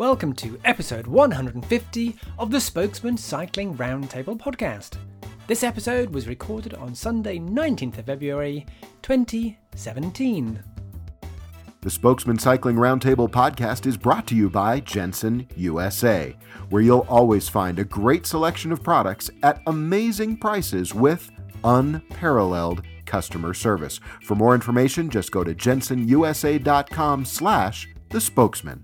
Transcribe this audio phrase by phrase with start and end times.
[0.00, 4.96] Welcome to episode 150 of the Spokesmen Cycling Roundtable podcast.
[5.46, 8.64] This episode was recorded on Sunday, 19th of February,
[9.02, 10.64] 2017.
[11.82, 16.34] The Spokesmen Cycling Roundtable podcast is brought to you by Jenson USA,
[16.70, 21.30] where you'll always find a great selection of products at amazing prices with
[21.62, 24.00] unparalleled customer service.
[24.22, 28.82] For more information, just go to jensonusa.com slash the spokesmen.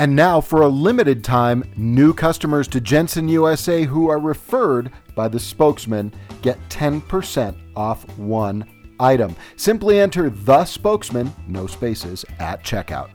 [0.00, 5.26] And now, for a limited time, new customers to Jenson USA who are referred by
[5.26, 8.64] the spokesmen get 10% off one
[9.00, 9.34] item.
[9.56, 13.10] Simply enter the spokesmen, no spaces, at checkout.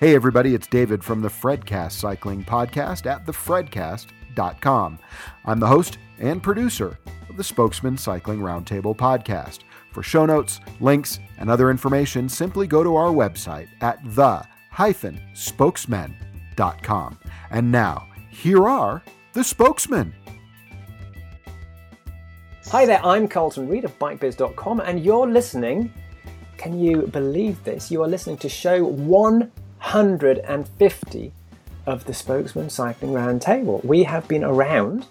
[0.00, 4.98] Hey, everybody, it's David from the Fredcast Cycling Podcast at thefredcast.com.
[5.44, 9.60] I'm the host and producer of the Spokesmen Cycling Roundtable Podcast.
[9.92, 14.02] For show notes, links, and other information, simply go to our website at
[14.76, 17.18] the-spokesmen.com.
[17.50, 20.14] And now, here are the spokesmen.
[22.66, 25.92] Hi there, I'm Carlton Reid of BikeBiz.com, and you're listening.
[26.58, 27.90] Can you believe this?
[27.90, 31.32] You are listening to show 150
[31.86, 33.84] of the Spokesmen Cycling Roundtable.
[33.84, 35.06] We have been around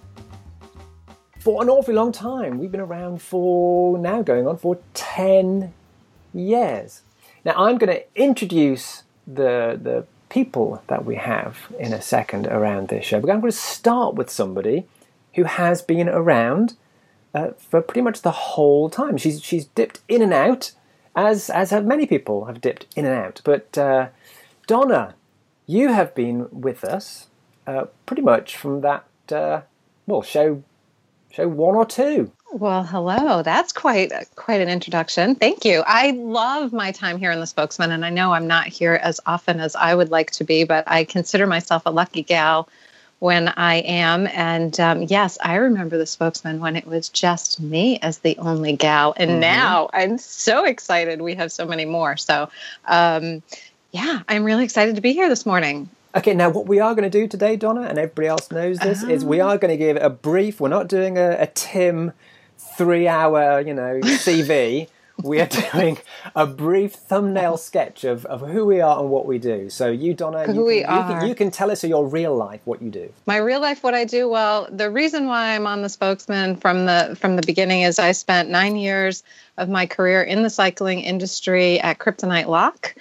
[1.39, 2.59] for an awfully long time.
[2.59, 5.73] We've been around for now going on for 10
[6.33, 7.03] years.
[7.45, 12.87] Now, I'm going to introduce the, the people that we have in a second around
[12.87, 14.85] this show, but I'm going to start with somebody
[15.35, 16.75] who has been around
[17.33, 19.17] uh, for pretty much the whole time.
[19.17, 20.71] She's she's dipped in and out,
[21.15, 23.41] as as have many people have dipped in and out.
[23.43, 24.07] But uh,
[24.67, 25.15] Donna,
[25.67, 27.27] you have been with us
[27.67, 29.61] uh, pretty much from that uh,
[30.07, 30.63] well show
[31.29, 32.31] show one or two.
[32.51, 33.41] Well, hello.
[33.41, 35.35] That's quite quite an introduction.
[35.35, 35.83] Thank you.
[35.85, 39.19] I love my time here in the Spokesmen, and I know I'm not here as
[39.25, 42.69] often as I would like to be, but I consider myself a lucky gal
[43.19, 44.27] when I am.
[44.27, 48.75] And um, yes, I remember the spokesmen when it was just me as the only
[48.75, 49.13] gal.
[49.17, 49.39] And mm-hmm.
[49.39, 52.17] now I'm so excited we have so many more.
[52.17, 52.49] So,
[52.85, 53.41] um,
[53.91, 55.89] yeah, I'm really excited to be here this morning.
[56.15, 59.03] Okay, now what we are going to do today, Donna, and everybody else knows this,
[59.03, 59.49] is we ah.
[59.49, 60.61] are going to give a brief.
[60.61, 62.13] We're not doing a, a Tim
[62.57, 64.87] three-hour, you know, CV
[65.23, 65.97] we are doing
[66.35, 69.69] a brief thumbnail sketch of, of who we are and what we do.
[69.69, 70.55] So you, Donna, you, can.
[70.55, 73.11] You, can, you can tell us in your real life what you do.
[73.25, 74.27] My real life, what I do.
[74.27, 78.11] Well, the reason why I'm on the spokesmen from the from the beginning is I
[78.11, 79.23] spent nine years
[79.57, 82.95] of my career in the cycling industry at Kryptonite Lock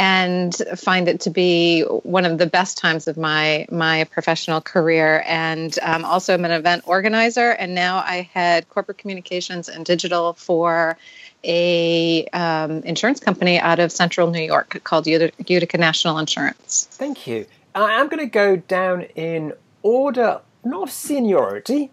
[0.00, 5.22] and find it to be one of the best times of my my professional career.
[5.26, 10.32] And um, also, I'm an event organizer, and now I head corporate communications and digital
[10.32, 10.96] for
[11.44, 16.88] a um, insurance company out of central New York called Utica National Insurance.
[16.92, 17.44] Thank you.
[17.74, 19.52] I'm going to go down in
[19.82, 21.90] order, not seniority,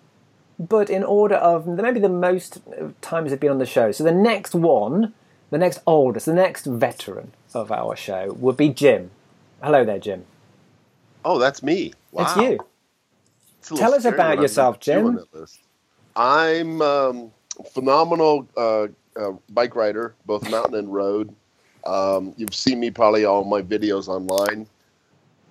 [0.57, 2.59] but in order of maybe the most
[3.01, 3.91] times I've been on the show.
[3.91, 5.13] So the next one,
[5.49, 9.11] the next oldest, the next veteran of our show would be Jim.
[9.61, 10.25] Hello there, Jim.
[11.25, 11.93] Oh, that's me.
[12.11, 12.23] Wow.
[12.23, 12.59] It's you.
[13.59, 15.19] It's Tell us about yourself, Jim.
[16.15, 17.31] I'm um,
[17.73, 21.33] phenomenal uh, uh, bike rider, both mountain and road.
[21.85, 24.67] Um, you've seen me probably all my videos online.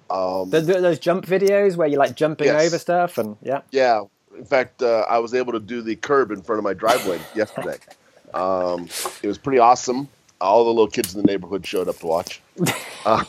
[0.08, 2.66] Um, those, those jump videos where you're like jumping yes.
[2.66, 3.62] over stuff and yeah.
[3.70, 4.02] Yeah.
[4.36, 7.20] In fact, uh, I was able to do the curb in front of my driveway
[7.34, 7.78] yesterday.
[8.34, 8.88] Um,
[9.22, 10.08] it was pretty awesome.
[10.40, 12.40] All the little kids in the neighborhood showed up to watch.
[13.04, 13.22] Uh,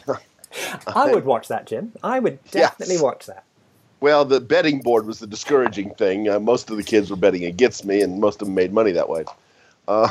[0.87, 1.91] I would watch that, Jim.
[2.03, 3.03] I would definitely yes.
[3.03, 3.43] watch that.
[3.99, 6.29] Well, the betting board was the discouraging thing.
[6.29, 8.93] Uh, most of the kids were betting against me, and most of them made money
[8.93, 9.25] that way.
[9.87, 10.09] Uh,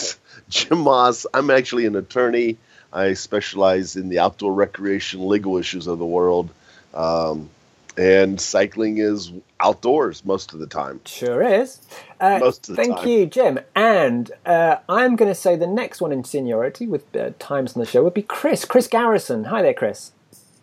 [0.48, 1.26] Jim Moss.
[1.34, 2.58] I'm actually an attorney.
[2.92, 6.50] I specialize in the outdoor recreation legal issues of the world.
[6.94, 7.50] Um,
[7.98, 11.00] and cycling is outdoors most of the time.
[11.04, 11.80] Sure is.
[12.20, 13.08] Uh, most of the thank time.
[13.08, 13.58] you, Jim.
[13.74, 17.80] And uh, I'm going to say the next one in seniority with uh, times on
[17.80, 18.64] the show would be Chris.
[18.64, 19.44] Chris Garrison.
[19.44, 20.12] Hi there, Chris.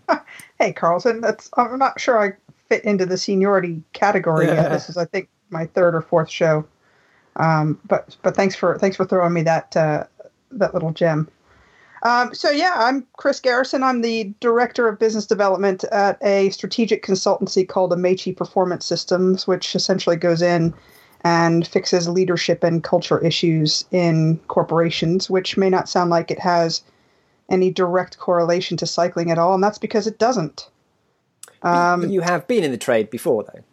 [0.57, 1.19] Hey, Carlton.
[1.19, 2.31] That's I'm not sure I
[2.69, 4.71] fit into the seniority category yet.
[4.71, 6.65] This is, I think, my third or fourth show.
[7.35, 10.05] Um, but but thanks for thanks for throwing me that uh,
[10.51, 11.27] that little gem.
[12.05, 13.81] Um, so yeah, I'm Chris Garrison.
[13.81, 19.75] I'm the director of business development at a strategic consultancy called Amici Performance Systems, which
[19.75, 20.71] essentially goes in
[21.23, 26.83] and fixes leadership and culture issues in corporations, which may not sound like it has
[27.49, 30.69] any direct correlation to cycling at all, and that's because it doesn't.
[31.63, 33.63] Um, you have been in the trade before, though.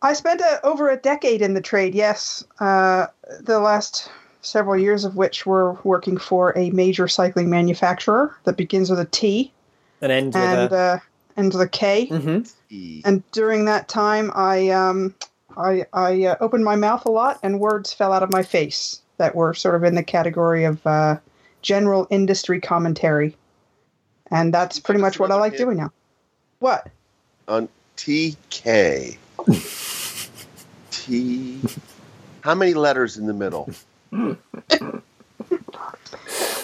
[0.00, 2.42] I spent a, over a decade in the trade, yes.
[2.58, 3.08] Uh,
[3.40, 4.10] the last
[4.42, 9.06] several years of which were working for a major cycling manufacturer that begins with a
[9.06, 9.52] T.
[10.00, 10.76] And ends and, with a.
[10.76, 10.98] Uh,
[11.36, 12.08] ends with a K.
[12.08, 13.00] Mm-hmm.
[13.04, 15.14] And during that time, I um,
[15.56, 19.00] I, I uh, opened my mouth a lot, and words fell out of my face
[19.16, 21.18] that were sort of in the category of uh,
[21.62, 23.36] general industry commentary.
[24.30, 25.92] And that's pretty much what I like doing now.
[26.58, 26.88] What?
[27.48, 29.18] on TK.
[30.90, 31.60] T.
[32.40, 33.70] How many letters in the middle?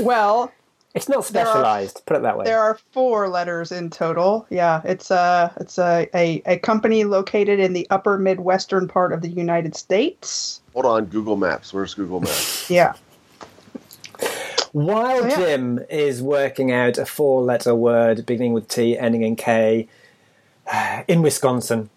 [0.01, 0.53] Well,
[0.95, 2.03] It's not There are- specialized.
[2.07, 2.45] Put it that way.
[2.45, 4.47] there are four letters in total.
[4.51, 9.21] Yeah, it's a it's a, a, a company located in the upper midwestern part of
[9.23, 10.61] the United States.
[10.75, 11.73] Hold on, Google Maps.
[11.75, 12.71] Where's Google Maps?
[12.71, 12.95] Yeah.
[14.73, 15.37] While Oh, yeah.
[15.37, 19.89] Jim is working out a four-letter word beginning with T, ending in K,
[21.09, 21.89] in Wisconsin,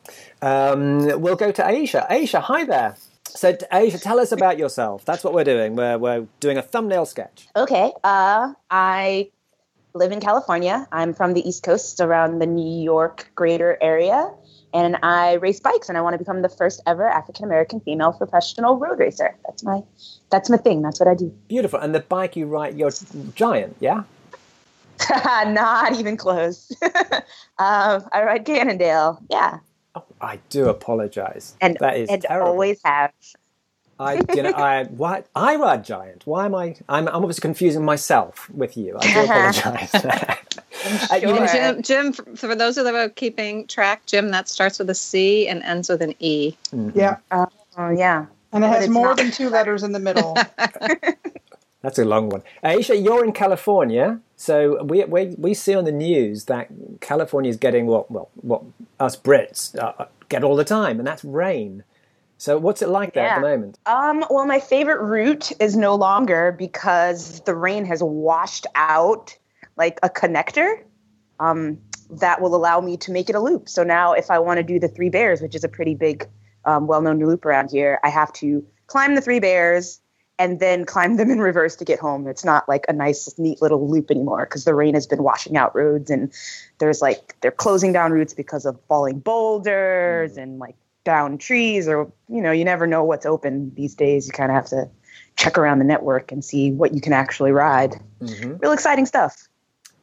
[0.42, 2.08] um, we'll go to Ayesha.
[2.10, 2.96] Ayesha, hi there.
[3.36, 5.06] So, Ayesha, tell us about yourself.
[5.06, 5.76] That's what we're doing.
[5.76, 7.48] We're, we're doing a thumbnail sketch.
[7.56, 7.92] Okay.
[8.04, 9.30] Uh, I
[9.94, 10.88] live in California.
[10.92, 14.32] I'm from the East Coast, around the New York greater area,
[14.74, 15.90] and I race bikes.
[15.90, 19.36] And I want to become the first ever African American female professional road racer.
[19.46, 19.82] That's my
[20.30, 20.82] that's my thing.
[20.82, 21.34] That's what I do.
[21.48, 21.80] Beautiful.
[21.80, 22.92] And the bike you ride, you're
[23.36, 24.04] giant, yeah?
[25.10, 26.72] Not even close.
[26.82, 29.22] uh, I ride Cannondale.
[29.30, 29.60] Yeah,
[29.96, 31.56] Oh, I do apologize.
[31.62, 32.50] and that is and terrible.
[32.52, 33.12] always have.
[34.00, 36.26] I, you know, I, why, I ride giant.
[36.26, 36.76] Why am I?
[36.90, 38.98] I'm, I'm obviously confusing myself with you.
[39.00, 39.20] I do
[39.60, 40.38] apologize.
[41.12, 44.30] Uh, you know, Jim, Jim, for, for those of you that are keeping track, Jim,
[44.32, 46.56] that starts with a C and ends with an E.
[46.96, 47.18] Yeah.
[47.32, 48.26] Oh yeah.
[48.52, 50.36] And it But has more not- than two letters in the middle.
[51.82, 52.44] That's a long one.
[52.64, 56.68] Ayesha, you're in California, so we we, we see on the news that
[57.00, 58.64] California is getting what well what
[59.00, 61.84] us Brits uh, get all the time, and that's rain.
[62.38, 63.78] So what's it like there at the moment?
[63.86, 69.38] Um, well, my favorite route is no longer because the rain has washed out
[69.78, 70.84] like a connector
[71.40, 71.78] um,
[72.10, 73.70] that will allow me to make it a loop.
[73.70, 76.28] So now, if I want to do the Three Bears, which is a pretty big,
[76.66, 80.01] um, well known loop around here, I have to climb the Three Bears
[80.42, 82.28] and then climb them in reverse to get home.
[82.28, 85.56] It's not like a nice, neat little loop anymore because the rain has been washing
[85.56, 86.34] out roads and
[86.80, 92.12] there's like they're closing down routes because of falling boulders and like down trees or
[92.28, 94.26] you know you never know what's open these days.
[94.26, 94.90] You kind of have to
[95.36, 98.02] check around the network and see what you can actually ride.
[98.60, 99.48] Real exciting stuff.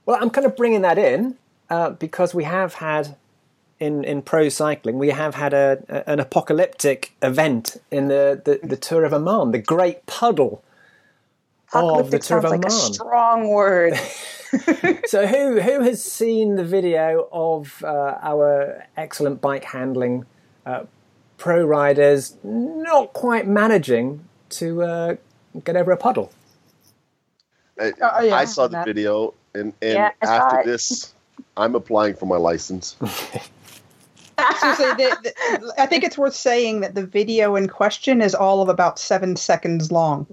[0.06, 1.36] Well, I'm kind of bringing that in
[1.68, 3.16] uh, because we have had
[3.80, 8.66] in in pro cycling we have had a, a- an apocalyptic event in the, the
[8.66, 10.62] the Tour of Oman, the Great Puddle.
[11.72, 13.94] Of the apocalyptic Tour of sounds like a strong word
[15.06, 20.24] So who who has seen the video of uh, our excellent bike handling
[20.64, 20.84] uh,
[21.36, 25.16] pro riders not quite managing to uh,
[25.64, 26.32] get over a puddle?
[27.78, 31.12] I, Oh, yeah, I saw the that- video, and, and Yeah, after this,
[31.56, 32.96] I'm applying for my license.
[34.60, 38.62] Seriously, the, the, I think it's worth saying that the video in question is all
[38.62, 40.26] of about seven seconds long.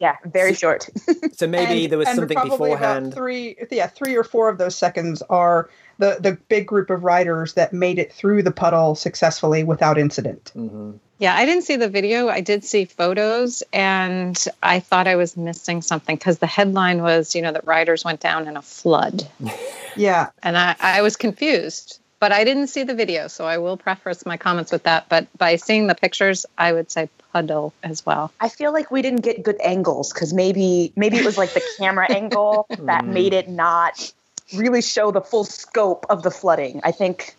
[0.00, 0.88] yeah very short
[1.32, 3.06] So maybe And- there was something probably beforehand.
[3.06, 5.68] About three, yeah, three or four of those seconds are
[5.98, 10.50] the the big group of riders that made it through the puddle successfully without incident.
[10.56, 10.92] Mm-hmm.
[11.18, 12.28] Yeah, I didn't see the video.
[12.28, 17.36] I did see photos, and I thought I was missing something because the headline was,
[17.36, 19.28] you know, that riders went down in a flood,
[19.96, 22.00] Yeah, and I, I was confused.
[22.22, 25.08] But I didn't see the video, so I will preface my comments with that.
[25.08, 28.30] But by seeing the pictures, I would say puddle as well.
[28.40, 31.62] i feel like we didn't get good angles because maybe maybe it was like the
[31.78, 33.12] camera angle that mm.
[33.12, 34.12] made it not
[34.54, 37.34] really show the full scope of the flooding i think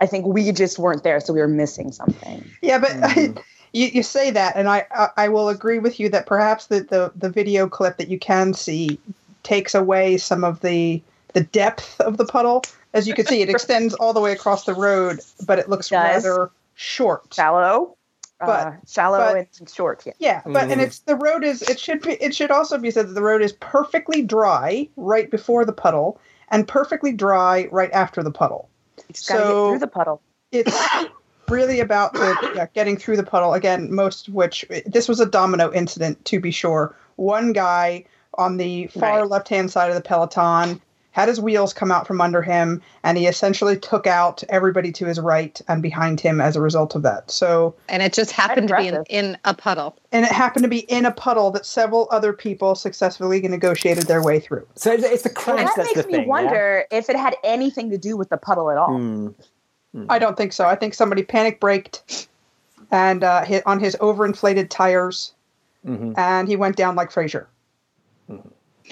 [0.00, 3.42] i think we just weren't there so we were missing something yeah, but mm.
[3.74, 6.80] you, you say that, and I, I I will agree with you that perhaps the,
[6.80, 8.98] the the video clip that you can see
[9.42, 11.02] takes away some of the
[11.34, 12.62] the depth of the puddle.
[12.94, 15.92] As you can see, it extends all the way across the road, but it looks
[15.92, 17.34] It rather short.
[17.34, 17.96] shallow
[18.40, 20.84] But- uh, shallow but- and short yeah Yeah, but and Mhm.
[20.84, 23.42] it's the road is it should be it should also be said that the road
[23.42, 26.18] is perfectly dry right before the puddle
[26.50, 28.68] and perfectly dry right after the puddle.
[28.98, 30.20] you just gotta So- get through the puddle
[30.52, 30.78] It's
[31.48, 33.92] really about the yeah, getting through the puddle again.
[33.94, 36.94] Most of which this was a domino incident to be sure.
[37.16, 39.28] One guy on the far Right.
[39.30, 40.80] left hand side of the peloton
[41.14, 45.06] had his wheels come out from under him, and he essentially took out everybody to
[45.06, 47.30] his right and behind him as a result of that.
[47.30, 49.96] So And it just happened to be in, in a puddle.
[50.10, 54.24] and it happened to be in a puddle that several other people successfully negotiated their
[54.24, 54.66] way through.
[54.74, 56.22] So it's, it's the Well, that that's makes the me thing.
[56.22, 56.28] yeah?
[56.28, 58.98] wonder if it had anything to do with the puddle at all.
[58.98, 59.28] Hmm.
[60.08, 60.66] I don't think so.
[60.66, 62.26] I think somebody panic braked
[62.90, 65.32] and uh, hit on his overinflated tires,
[65.86, 66.14] Mhm.
[66.18, 67.46] and he went down like Frazier.
[68.28, 68.42] All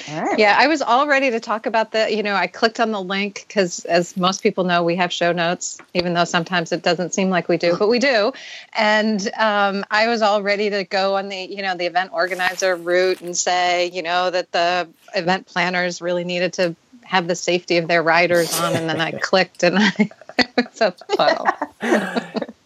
[0.09, 0.39] right.
[0.39, 3.01] Yeah, I was all ready to talk about the, you know, I clicked on the
[3.01, 7.15] link because, as most people know, we have show notes, even though sometimes it doesn't
[7.15, 8.33] seem like we do, but we do.
[8.73, 12.77] And um, I was all ready to go on the, you know, the event organizer
[12.77, 17.79] route and say, you know, that the event planners really needed to have the safety
[17.79, 18.75] of their riders on.
[18.75, 21.47] And then I clicked and I, it was a puddle.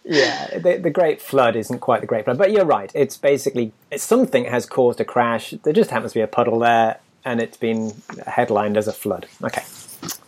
[0.04, 2.92] yeah, the, the Great Flood isn't quite the Great Flood, but you're right.
[2.94, 5.54] It's basically it's something has caused a crash.
[5.64, 7.92] There just happens to be a puddle there, and it's been
[8.26, 9.26] headlined as a flood.
[9.42, 9.64] Okay.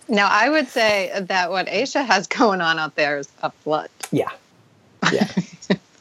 [0.09, 3.89] Now, I would say that what Ayesha has going on out there is a flood.
[4.13, 4.31] Yeah.
[5.13, 5.29] Yeah.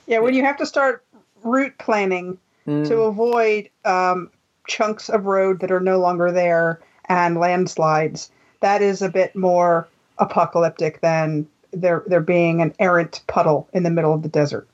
[0.08, 1.04] Yeah, when you have to start
[1.44, 4.32] route planning to avoid um,
[4.68, 9.88] chunks of road that are no longer there and landslides, that is a bit more
[10.18, 14.68] apocalyptic than there there being an errant puddle in the middle of the desert.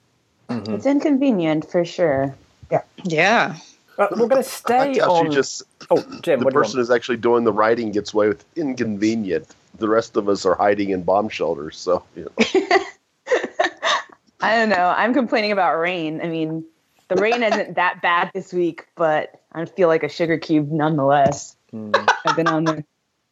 [0.50, 2.34] It's inconvenient for sure.
[2.72, 2.84] Yeah.
[3.04, 3.58] Yeah.
[3.98, 5.32] Well, we're going to stay tell on.
[5.32, 6.88] just oh, Jim, the what person want?
[6.88, 9.54] who's actually doing the writing gets away with inconvenient.
[9.80, 11.78] The rest of us are hiding in bomb shelters.
[11.78, 12.32] So you know.
[14.42, 14.94] I don't know.
[14.98, 16.22] I'm complaining about rain.
[16.22, 16.66] I mean,
[17.08, 21.56] the rain isn't that bad this week, but I feel like a sugar cube nonetheless.
[21.72, 21.92] Hmm.
[22.26, 22.84] I've been on there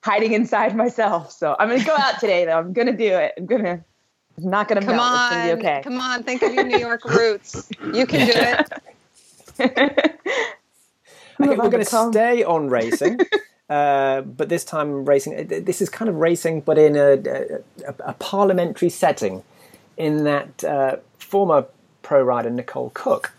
[0.03, 1.31] hiding inside myself.
[1.31, 2.57] So I'm gonna go out today though.
[2.57, 3.33] I'm gonna do it.
[3.37, 3.83] I'm gonna
[4.37, 5.01] I'm not gonna Come melt.
[5.01, 5.25] on.
[5.25, 5.81] It's gonna be okay.
[5.83, 6.23] Come on.
[6.23, 7.69] Think of your New York roots.
[7.93, 8.71] You can do it.
[11.39, 13.19] We're going to stay on racing,
[13.69, 15.47] uh, but this time racing.
[15.47, 17.13] This is kind of racing, but in a,
[17.87, 19.43] a, a parliamentary setting.
[19.97, 21.65] In that uh, former
[22.01, 23.33] pro rider Nicole Cooke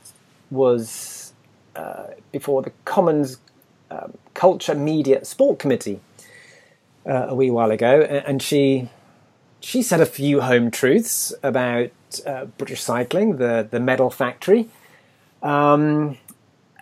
[0.50, 1.33] was
[1.75, 3.38] uh, before the Commons
[3.91, 6.00] um, Culture, Media, Sport Committee
[7.07, 8.88] uh, a wee while ago, and she
[9.61, 11.91] she said a few home truths about
[12.26, 14.69] uh, British cycling, the the medal factory.
[15.43, 16.19] Um,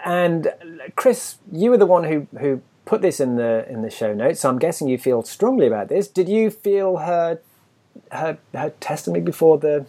[0.05, 0.53] and
[0.97, 4.41] Chris, you were the one who who put this in the in the show notes.
[4.41, 6.09] So I'm guessing you feel strongly about this.
[6.09, 7.41] Did you feel her
[8.13, 9.87] her her testimony before the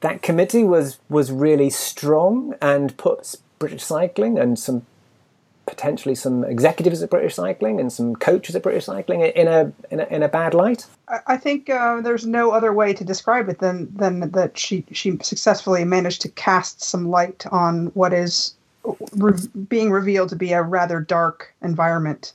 [0.00, 4.86] that committee was was really strong and puts British cycling and some
[5.66, 10.00] potentially some executives at British cycling and some coaches at British cycling in a in
[10.00, 10.86] a, in a bad light?
[11.26, 15.18] I, think uh, there's no other way to describe it than than that she she
[15.22, 18.54] successfully managed to cast some light on what is
[19.12, 22.32] re- being revealed to be a rather dark environment.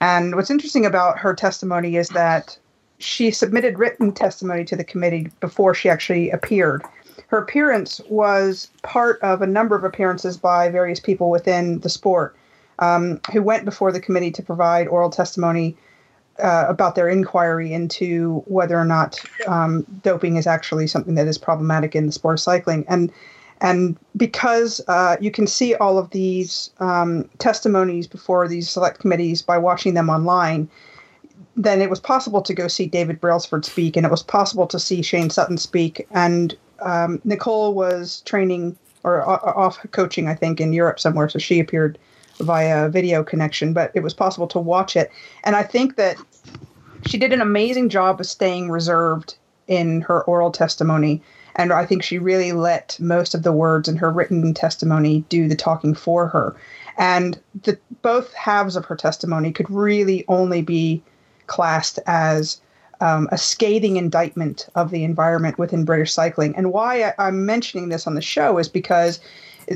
[0.00, 2.56] And what's interesting about her testimony is that
[2.98, 6.82] she submitted written testimony to the committee before she actually appeared.
[7.28, 12.34] Her appearance was part of a number of appearances by various people within the sport
[12.80, 15.76] um, who went before the committee to provide oral testimony
[16.42, 21.38] uh, about their inquiry into whether or not um, doping is actually something that is
[21.38, 22.84] problematic in the sport of cycling.
[22.88, 23.12] And
[23.62, 29.42] and because uh, you can see all of these um, testimonies before these select committees
[29.42, 30.66] by watching them online,
[31.56, 34.78] then it was possible to go see David Brailsford speak, and it was possible to
[34.78, 36.06] see Shane Sutton speak.
[36.12, 41.60] And um, Nicole was training or off coaching, I think, in Europe somewhere, so she
[41.60, 41.98] appeared
[42.40, 45.10] via video connection, but it was possible to watch it.
[45.44, 46.16] And I think that
[47.06, 51.22] she did an amazing job of staying reserved in her oral testimony.
[51.56, 55.48] And I think she really let most of the words in her written testimony do
[55.48, 56.56] the talking for her.
[56.98, 61.02] And the, both halves of her testimony could really only be
[61.46, 62.60] classed as
[63.00, 66.54] um, a scathing indictment of the environment within British cycling.
[66.56, 69.20] And why I, I'm mentioning this on the show is because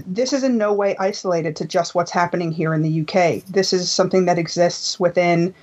[0.06, 3.44] this is in no way isolated to just what's happening here in the UK.
[3.44, 5.54] This is something that exists within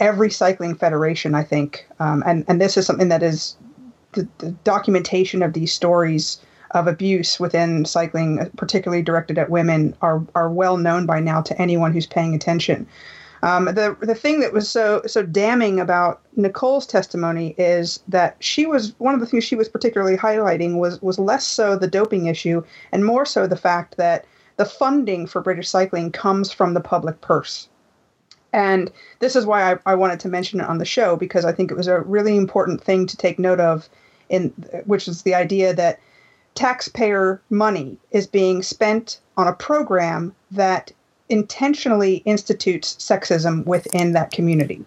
[0.00, 1.86] every cycling federation, I think.
[2.00, 3.56] Um, and, and this is something that is
[4.12, 10.22] the, the documentation of these stories of abuse within cycling, particularly directed at women, are,
[10.34, 12.86] are well known by now to anyone who's paying attention.
[13.44, 18.64] Um, the the thing that was so so damning about Nicole's testimony is that she
[18.64, 22.24] was one of the things she was particularly highlighting was was less so the doping
[22.24, 24.24] issue and more so the fact that
[24.56, 27.68] the funding for British cycling comes from the public purse.
[28.54, 31.52] And this is why I, I wanted to mention it on the show because I
[31.52, 33.90] think it was a really important thing to take note of,
[34.30, 34.54] in
[34.86, 36.00] which is the idea that
[36.54, 40.92] taxpayer money is being spent on a program that
[41.28, 44.84] intentionally institutes sexism within that community.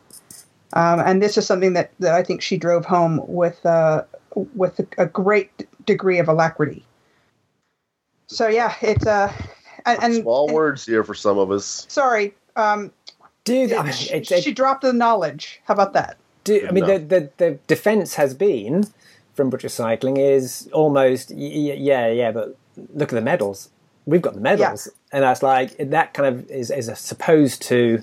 [0.73, 4.03] Um, and this is something that, that I think she drove home with uh,
[4.55, 6.85] with a, a great degree of alacrity.
[8.27, 9.31] So yeah, it's uh,
[9.85, 11.85] and, and Small and- words here for some of us.
[11.89, 12.91] Sorry, um,
[13.45, 15.61] Dude, I mean, she, it, she dropped the knowledge.
[15.65, 16.17] How about that?
[16.43, 18.85] do, I mean the, the, the defence has been
[19.33, 22.57] from British cycling is almost y- y- yeah, yeah, but
[22.93, 23.69] look at the medals.
[24.07, 28.01] We've got the medals, and that's like that kind of is is supposed to.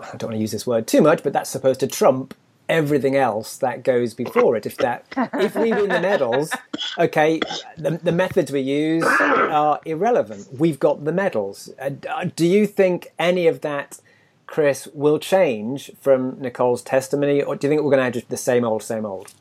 [0.00, 2.34] I don't want to use this word too much, but that's supposed to trump
[2.68, 4.64] everything else that goes before it.
[4.64, 5.04] If that,
[5.34, 6.54] if we win the medals,
[6.98, 7.40] okay,
[7.76, 10.46] the, the methods we use are irrelevant.
[10.56, 11.70] We've got the medals.
[11.80, 11.90] Uh,
[12.36, 13.98] do you think any of that,
[14.46, 18.28] Chris, will change from Nicole's testimony, or do you think we're going to have just
[18.28, 19.34] the same old, same old?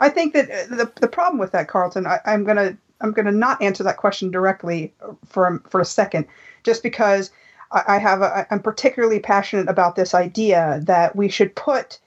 [0.00, 3.12] I think that uh, the the problem with that, Carlton, I, I'm going to I'm
[3.12, 4.92] going to not answer that question directly
[5.26, 6.26] for for a second,
[6.64, 7.30] just because
[7.70, 11.98] I, have I'm particularly passionate about this idea that we should put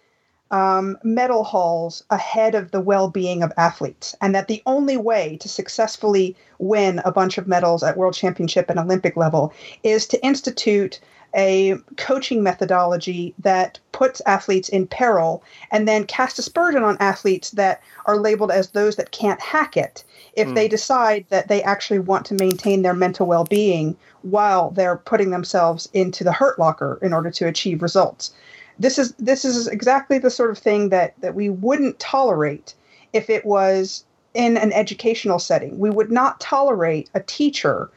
[0.50, 5.48] um, medal halls ahead of the well-being of athletes, and that the only way to
[5.48, 11.00] successfully win a bunch of medals at world championship and Olympic level is to institute
[11.35, 17.81] a coaching methodology that puts athletes in peril and then cast aspersion on athletes that
[18.05, 20.03] are labeled as those that can't hack it.
[20.33, 20.55] If mm.
[20.55, 25.88] they decide that they actually want to maintain their mental well-being while they're putting themselves
[25.93, 28.33] into the hurt locker in order to achieve results.
[28.79, 32.73] This is this is exactly the sort of thing that that we wouldn't tolerate
[33.13, 35.77] if it was in an educational setting.
[35.77, 37.89] We would not tolerate a teacher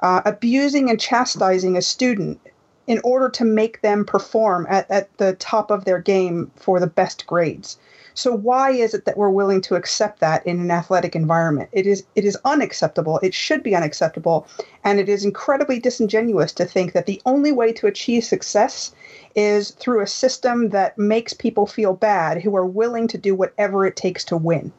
[0.00, 2.40] uh, abusing and chastising a student
[2.86, 6.86] in order to make them perform at, at the top of their game for the
[6.86, 7.78] best grades.
[8.14, 11.70] So why is it that we're willing to accept that in an athletic environment?
[11.72, 13.18] It is it is unacceptable.
[13.22, 14.46] It should be unacceptable,
[14.84, 18.92] and it is incredibly disingenuous to think that the only way to achieve success
[19.34, 23.86] is through a system that makes people feel bad who are willing to do whatever
[23.86, 24.72] it takes to win.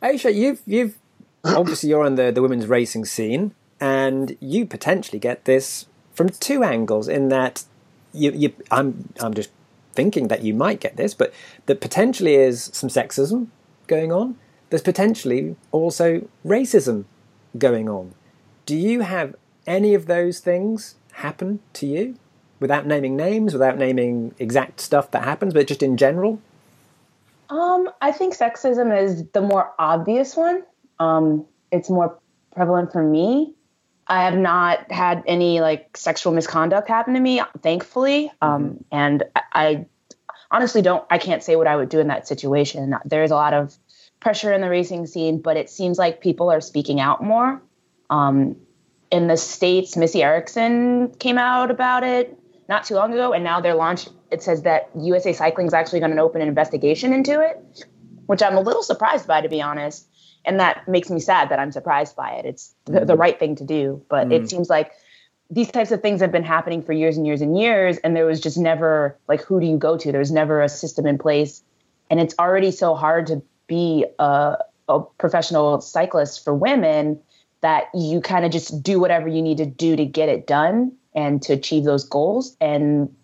[0.00, 0.96] Ayesha, you've you've
[1.44, 5.86] obviously you're on the the women's racing scene, and you potentially get this
[6.20, 7.64] from two angles in that
[8.12, 9.48] you, you I'm I'm just
[9.94, 11.32] thinking that you might get this, but
[11.64, 13.46] that potentially is some sexism
[13.86, 14.36] going on.
[14.68, 17.06] There's potentially also racism
[17.56, 18.14] going on.
[18.66, 19.34] Do you have
[19.66, 22.16] any of those things happen to you
[22.60, 26.38] without naming names, without naming exact stuff that happens, but just in general?
[27.48, 30.64] Um, I think sexism is the more obvious one.
[30.98, 32.18] Um, it's more
[32.54, 33.54] prevalent for me.
[34.10, 38.32] I have not had any like sexual misconduct happen to me, thankfully.
[38.42, 38.76] Um, mm-hmm.
[38.90, 39.86] and I, I,
[40.50, 42.92] honestly don't, I can't say what I would do in that situation.
[43.04, 43.78] There's a lot of
[44.18, 47.62] pressure in the racing scene, but it seems like people are speaking out more.
[48.10, 48.56] Um,
[49.12, 52.36] in the States, Missy Erickson came out about it
[52.68, 54.08] not too long ago, and now they're launched.
[54.32, 57.86] It says that USA Cycling is actually going to open an investigation into it,
[58.26, 60.09] which I'm a little surprised by, to be honest
[60.44, 62.46] and that makes me sad that I'm surprised by it.
[62.46, 63.18] It's the, the mm.
[63.18, 64.32] right thing to do, but mm.
[64.32, 64.92] it seems like
[65.50, 68.26] these types of things have been happening for years and years and years, and there
[68.26, 70.12] was just never like who do you go to?
[70.12, 71.62] There was never a system in place,
[72.08, 74.56] and it's already so hard to be a,
[74.88, 77.20] a professional cyclist for women
[77.60, 80.92] that you kind of just do whatever you need to do to get it done
[81.14, 83.14] and to achieve those goals and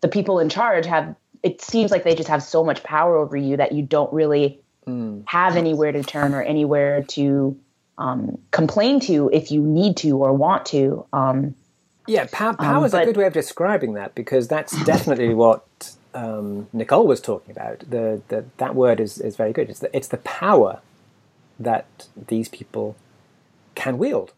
[0.00, 3.36] the people in charge have it seems like they just have so much power over
[3.36, 5.22] you that you don't really mm.
[5.26, 7.58] have anywhere to turn or anywhere to
[7.98, 11.06] um, complain to if you need to or want to.
[11.12, 11.54] Um,
[12.06, 15.34] yeah, power, power um, is but, a good way of describing that because that's definitely
[15.34, 17.80] what um, Nicole was talking about.
[17.80, 19.70] The, the, that word is, is very good.
[19.70, 20.80] It's the, it's the power
[21.60, 22.96] that these people
[23.74, 24.32] can wield.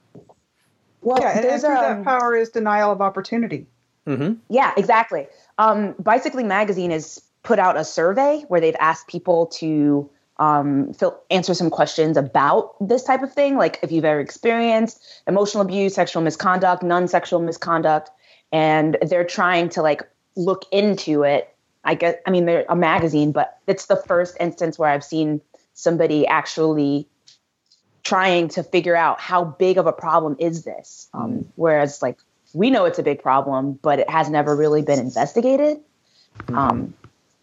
[1.00, 3.66] Well, yeah, and, and through that um, power is denial of opportunity.
[4.07, 4.35] Mm-hmm.
[4.48, 5.26] Yeah, exactly.
[5.59, 11.20] Um, Bicycling Magazine has put out a survey where they've asked people to um, fill,
[11.31, 15.94] answer some questions about this type of thing, like if you've ever experienced emotional abuse,
[15.94, 18.11] sexual misconduct, non-sexual misconduct,
[18.53, 20.03] and they're trying to like
[20.37, 21.55] look into it.
[21.85, 25.40] I guess I mean they're a magazine, but it's the first instance where I've seen
[25.75, 27.07] somebody actually
[28.03, 31.09] trying to figure out how big of a problem is this.
[31.14, 31.44] Um, mm.
[31.57, 32.18] whereas like
[32.53, 35.79] we know it's a big problem, but it has never really been investigated.
[36.47, 36.57] Mm.
[36.57, 36.94] Um,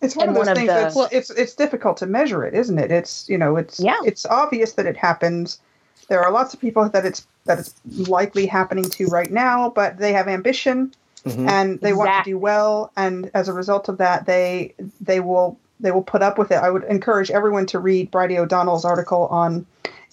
[0.02, 0.70] it's one of those one things.
[0.70, 2.92] Of the, well, it's it's difficult to measure it, isn't it?
[2.92, 4.00] It's you know, it's yeah.
[4.06, 5.60] it's obvious that it happens.
[6.10, 7.74] There are lots of people that it's that it's
[8.10, 10.94] likely happening to right now, but they have ambition
[11.26, 11.48] mm-hmm.
[11.48, 11.94] and they exactly.
[11.94, 16.04] want to do well, and as a result of that, they they will they will
[16.04, 16.56] put up with it.
[16.56, 19.66] I would encourage everyone to read Bridie O'Donnell's article on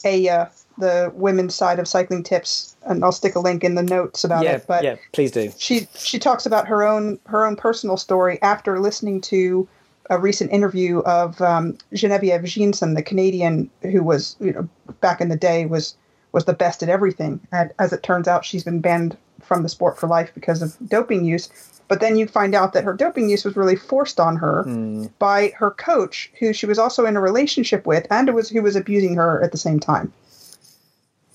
[0.05, 0.46] a uh,
[0.79, 4.44] the women's side of cycling tips, and I'll stick a link in the notes about
[4.44, 4.64] yeah, it.
[4.66, 5.53] But yeah, please do.
[5.59, 9.68] She she talks about her own her own personal story after listening to
[10.11, 14.68] a recent interview of um, Genevieve Jeanson, the Canadian who was, you know,
[15.01, 15.94] back in the day was
[16.33, 17.40] was the best at everything.
[17.53, 20.77] And as it turns out, she's been banned from the sport for life because of
[20.88, 21.49] doping use.
[21.88, 25.11] But then you find out that her doping use was really forced on her mm.
[25.18, 28.77] by her coach, who she was also in a relationship with, and was who was
[28.77, 30.12] abusing her at the same time.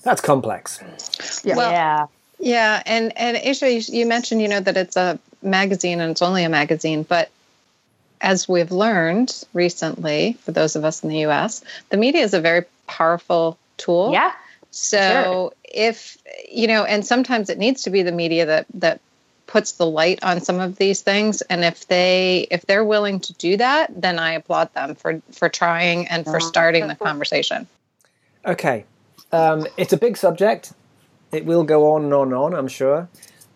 [0.02, 0.80] That's complex.
[1.42, 1.56] Yeah.
[1.56, 2.06] Well, yeah.
[2.38, 6.22] Yeah, and and Ayesha, you, you mentioned you know that it's a magazine and it's
[6.22, 7.30] only a magazine, but
[8.24, 12.40] as we've learned recently, for those of us in the U.S., the media is a
[12.40, 14.12] very powerful tool.
[14.12, 14.32] Yeah.
[14.70, 15.52] So Sure.
[15.64, 16.18] if
[16.50, 19.00] you know, and sometimes it needs to be the media that that
[19.46, 23.32] puts the light on some of these things, and if they if they're willing to
[23.34, 27.68] do that, then I applaud them for for trying and for starting the conversation.
[28.46, 28.84] Okay,
[29.32, 30.72] um, it's a big subject.
[31.30, 32.54] It will go on and on and on.
[32.54, 33.08] I'm sure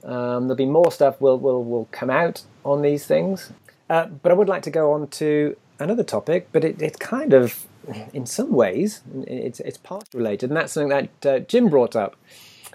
[0.04, 3.50] um, there'll be more stuff will will will come out on these things.
[3.88, 6.48] Uh, but I would like to go on to another topic.
[6.53, 7.66] But it, it's kind of,
[8.12, 12.16] in some ways, it's it's past related, and that's something that uh, Jim brought up.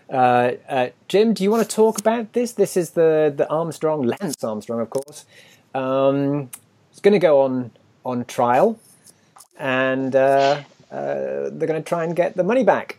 [0.09, 2.51] Uh, uh, Jim, do you want to talk about this?
[2.53, 5.25] This is the the Armstrong, Lance Armstrong, of course.
[5.73, 6.49] Um,
[6.91, 7.71] it's going to go on
[8.05, 8.79] on trial,
[9.57, 12.97] and uh, they're going to try and get the money back.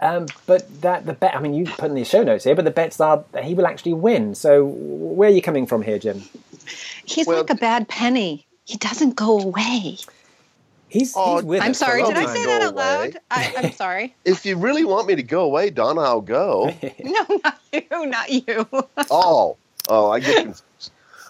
[0.00, 1.36] Um, but that the bet.
[1.36, 3.54] I mean, you put in the show notes here, but the bets are that he
[3.54, 4.34] will actually win.
[4.34, 6.22] So where are you coming from here, Jim?
[7.04, 8.46] He's Well- like a bad penny.
[8.64, 9.98] He doesn't go away.
[10.88, 12.02] He's, Oh, he's with I'm us sorry.
[12.02, 13.18] Did I say that out loud?
[13.30, 14.14] I, I'm sorry.
[14.24, 16.72] If you really want me to go away, Donna, I'll go.
[17.02, 18.06] No, not you.
[18.06, 18.66] Not you.
[19.10, 19.56] oh,
[19.88, 20.62] oh, I get confused.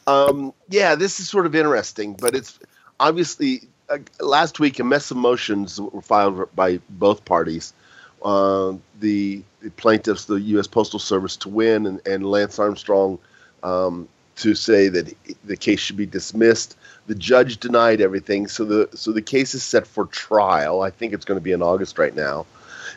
[0.06, 2.58] Um, yeah, this is sort of interesting, but it's
[2.98, 7.72] obviously uh, last week a mess of motions were filed by both parties.
[8.24, 10.66] Uh, the, the plaintiffs, the U.S.
[10.66, 13.18] Postal Service, to win, and, and Lance Armstrong
[13.62, 14.08] um,
[14.42, 16.76] to say that the case should be dismissed.
[17.06, 20.82] The judge denied everything, so the so the case is set for trial.
[20.82, 22.46] I think it's going to be in August right now,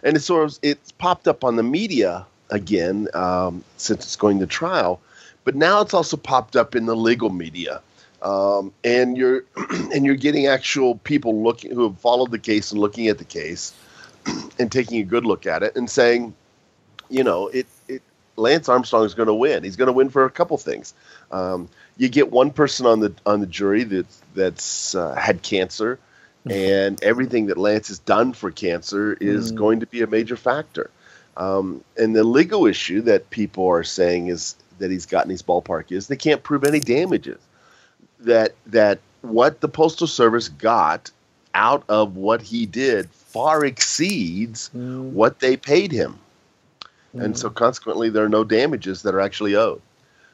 [0.03, 4.39] and it's sort of it's popped up on the media again um, since it's going
[4.39, 4.99] to trial,
[5.43, 7.81] but now it's also popped up in the legal media,
[8.23, 9.43] um, and you're
[9.93, 13.25] and you're getting actual people looking who have followed the case and looking at the
[13.25, 13.73] case
[14.59, 16.33] and taking a good look at it and saying,
[17.09, 17.67] you know, it
[18.37, 19.63] Lance Armstrong is going to win.
[19.63, 20.93] He's going to win for a couple things.
[21.31, 25.99] Um, you get one person on the on the jury that that's uh, had cancer,
[26.49, 29.55] and everything that Lance has done for cancer is Mm.
[29.55, 30.89] going to be a major factor.
[31.37, 35.41] Um, and the legal issue that people are saying is that he's got in his
[35.43, 37.39] ballpark is they can't prove any damages.
[38.21, 41.11] That that what the postal service got
[41.53, 46.19] out of what he did far exceeds Mm, what they paid him,
[47.17, 49.81] and mm, so consequently there are no damages that are actually owed.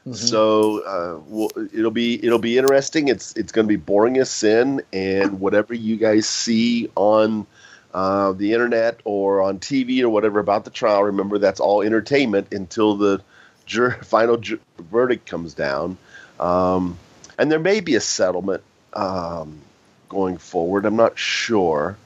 [0.05, 0.39] mhm.
[0.39, 3.07] So uh, we'll, it'll be it'll be interesting.
[3.07, 7.47] It's it's going to be boring as sin, and whatever you guys see on
[7.93, 12.47] uh, the internet or on TV or whatever about the trial, remember that's all entertainment
[12.53, 13.23] until the
[13.65, 15.97] jur- final ju- verdict comes down.
[16.39, 16.99] Um,
[17.37, 18.63] and there may be a settlement
[18.93, 19.61] um,
[20.09, 20.85] going forward.
[20.85, 21.97] I'm not sure,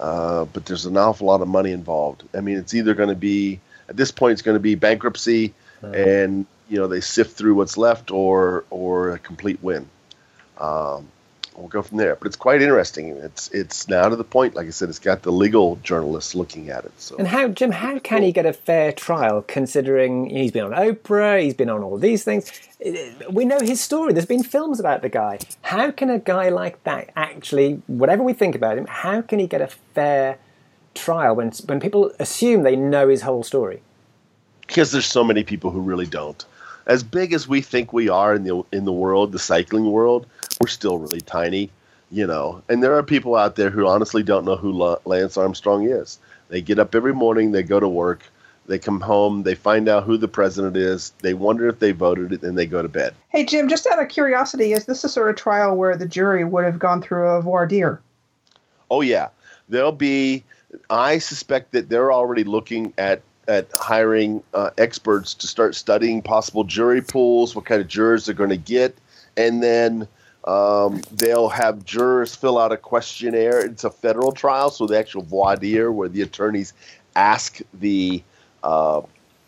[0.00, 2.24] uh, but there's an awful lot of money involved.
[2.34, 5.54] I mean, it's either going to be at this point it's going to be bankruptcy
[5.82, 9.88] and you know they sift through what's left or or a complete win.
[10.58, 11.08] Um,
[11.56, 12.16] we'll go from there.
[12.16, 13.10] But it's quite interesting.
[13.10, 16.70] It's it's now to the point, like I said, it's got the legal journalists looking
[16.70, 16.92] at it.
[16.98, 17.70] So And how, Jim?
[17.70, 21.82] How can he get a fair trial, considering he's been on Oprah, he's been on
[21.82, 22.50] all these things?
[23.30, 24.12] We know his story.
[24.12, 25.38] There's been films about the guy.
[25.62, 29.46] How can a guy like that actually, whatever we think about him, how can he
[29.46, 30.38] get a fair
[30.96, 33.82] trial when when people assume they know his whole story?
[34.66, 36.44] because there's so many people who really don't.
[36.86, 40.26] As big as we think we are in the in the world, the cycling world,
[40.60, 41.70] we're still really tiny,
[42.10, 42.62] you know.
[42.68, 46.18] And there are people out there who honestly don't know who Lance Armstrong is.
[46.48, 48.22] They get up every morning, they go to work,
[48.66, 52.32] they come home, they find out who the president is, they wonder if they voted
[52.32, 53.14] it, and they go to bed.
[53.30, 56.44] Hey, Jim, just out of curiosity, is this a sort of trial where the jury
[56.44, 58.00] would have gone through a voir dire?
[58.90, 59.28] Oh yeah,
[59.68, 60.44] there'll be.
[60.90, 66.64] I suspect that they're already looking at at hiring uh, experts to start studying possible
[66.64, 68.96] jury pools, what kind of jurors they're going to get,
[69.36, 70.08] and then
[70.46, 73.60] um, they'll have jurors fill out a questionnaire.
[73.60, 76.72] It's a federal trial, so the actual voir dire, where the attorneys
[77.14, 78.22] ask the
[78.64, 79.02] uh,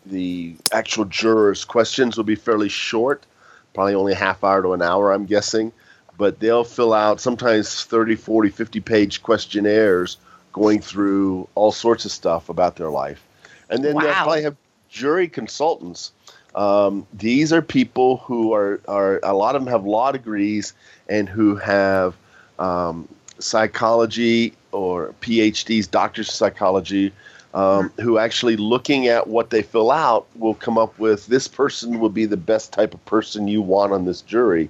[0.05, 3.25] the actual jurors questions, will be fairly short,
[3.73, 5.73] probably only a half hour to an hour, I'm guessing
[6.19, 10.17] but they'll fill out sometimes 30, 40, 50 page questionnaires
[10.51, 13.23] going through all sorts of stuff about their life.
[13.69, 14.55] And then they'll probably have
[14.89, 16.11] jury consultants.
[16.55, 20.73] Um, these are people who are, are, a lot of them have law degrees
[21.07, 22.15] and who have
[22.57, 23.07] um,
[23.37, 27.13] psychology or PhDs, doctors of psychology,
[27.53, 31.99] um, who actually looking at what they fill out will come up with this person
[31.99, 34.69] will be the best type of person you want on this jury.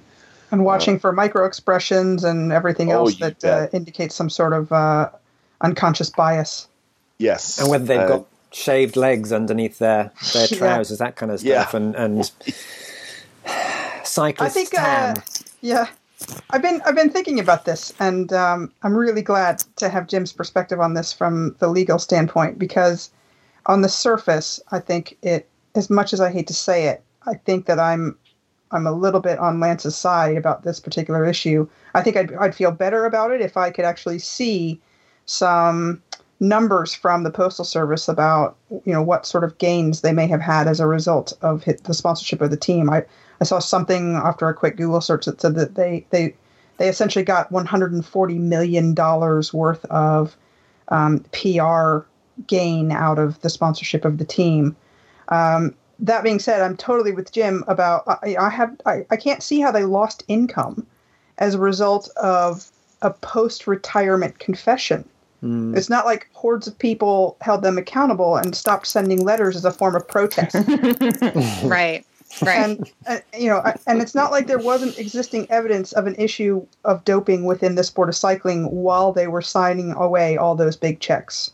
[0.50, 4.52] And watching for micro expressions and everything Oh, else you that uh, indicates some sort
[4.52, 5.10] of uh,
[5.60, 6.66] unconscious bias.
[7.18, 7.58] Yes.
[7.60, 10.58] And whether they've Uh, got shaved legs underneath their their Yeah.
[10.58, 11.62] trousers, that kind of Yeah.
[11.62, 12.30] stuff, and and
[14.04, 15.16] cyclist I think, tan.
[15.16, 15.20] uh,
[15.60, 15.86] yeah,
[16.50, 20.32] I've been I've been thinking about this, and um, I'm really glad to have Jim's
[20.32, 23.10] perspective on this from the legal standpoint because,
[23.66, 25.46] on the surface, I think it.
[25.76, 28.18] As much as I hate to say it, I think that I'm
[28.72, 31.68] I'm a little bit on Lance's side about this particular issue.
[31.94, 34.80] I think I'd I'd feel better about it if I could actually see
[35.30, 36.02] some
[36.40, 40.40] numbers from the postal service about you know what sort of gains they may have
[40.40, 42.90] had as a result of the sponsorship of the team.
[42.90, 43.04] I
[43.40, 46.34] I saw something after a quick Google search that said that they they
[46.78, 50.36] they essentially got 140 million dollars worth of
[50.88, 51.98] um, PR
[52.46, 54.74] gain out of the sponsorship of the team.
[55.28, 59.42] Um, that being said, I'm totally with Jim about I, I have I, I can't
[59.42, 60.86] see how they lost income
[61.38, 62.70] as a result of
[63.02, 65.08] a post-retirement confession.
[65.40, 65.74] Hmm.
[65.76, 69.70] It's not like hordes of people held them accountable and stopped sending letters as a
[69.72, 70.54] form of protest.
[71.64, 72.04] Right.
[72.42, 72.58] Right.
[72.64, 76.64] and uh, you know, and it's not like there wasn't existing evidence of an issue
[76.84, 81.00] of doping within the sport of cycling while they were signing away all those big
[81.00, 81.50] checks.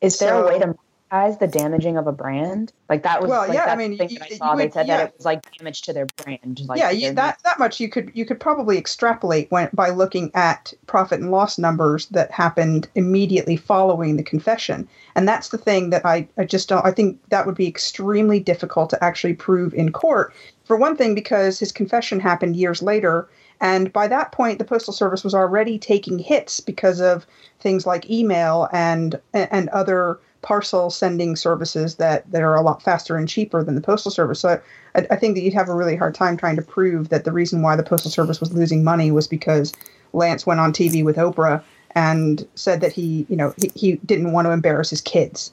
[0.00, 0.74] Is there So- a way to
[1.10, 2.72] monetize the damaging of a brand?
[2.88, 4.54] Like that was Well, like yeah, I that mean, thing you- that I you saw.
[4.54, 4.96] they said yeah.
[4.98, 6.60] that it was like damage to their brand.
[6.66, 10.30] Like yeah, you, that that much you could you could probably extrapolate when by looking
[10.34, 14.88] at profit and loss numbers that happened immediately following the confession.
[15.14, 18.40] And that's the thing that I, I just don't I think that would be extremely
[18.40, 20.32] difficult to actually prove in court.
[20.64, 23.28] For one thing, because his confession happened years later,
[23.60, 27.26] and by that point the Postal Service was already taking hits because of
[27.58, 33.16] things like email and and other parcel sending services that, that are a lot faster
[33.16, 34.40] and cheaper than the postal service.
[34.40, 34.60] So
[34.94, 37.32] I, I think that you'd have a really hard time trying to prove that the
[37.32, 39.72] reason why the postal service was losing money was because
[40.12, 41.62] Lance went on TV with Oprah
[41.94, 45.52] and said that he, you know, he, he didn't want to embarrass his kids.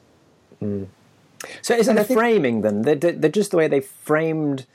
[0.59, 0.85] Hmm.
[1.61, 2.83] So isn't the think- framing then?
[2.83, 4.65] They're, they're just the way they framed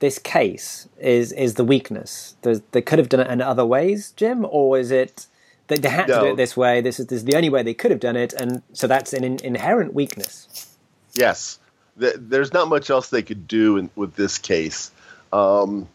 [0.00, 2.34] this case is is the weakness.
[2.42, 5.26] There's, they could have done it in other ways, Jim, or is it
[5.70, 6.82] they, they had to do it this way?
[6.82, 9.14] This is, this is the only way they could have done it, and so that's
[9.14, 10.76] an in, inherent weakness.
[11.14, 11.58] Yes,
[11.98, 14.90] Th- there's not much else they could do in, with this case.
[15.32, 15.88] Um,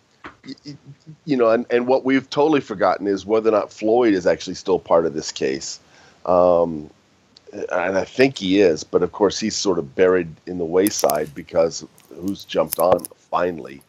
[0.45, 0.77] y- y-
[1.25, 4.55] you know, and, and what we've totally forgotten is whether or not Floyd is actually
[4.55, 5.79] still part of this case.
[6.25, 6.89] Um,
[7.53, 11.33] and I think he is, but of course he's sort of buried in the wayside
[11.33, 13.81] because who's jumped on finally.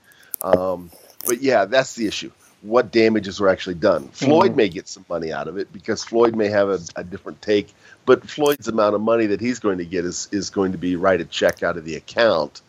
[0.42, 0.90] Um,
[1.26, 2.30] but yeah, that's the issue.
[2.66, 4.08] What damages were actually done?
[4.08, 7.40] Floyd may get some money out of it because Floyd may have a, a different
[7.40, 7.72] take,
[8.04, 10.96] but Floyd's amount of money that he's going to get is, is going to be
[10.96, 12.60] write a check out of the account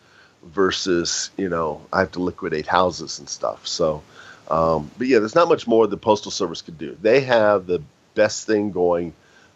[0.44, 3.68] versus, you know, I have to liquidate houses and stuff.
[3.68, 4.04] So,
[4.50, 6.98] um, but yeah, there's not much more the Postal Service could do.
[7.02, 7.82] They have the
[8.16, 9.14] best thing going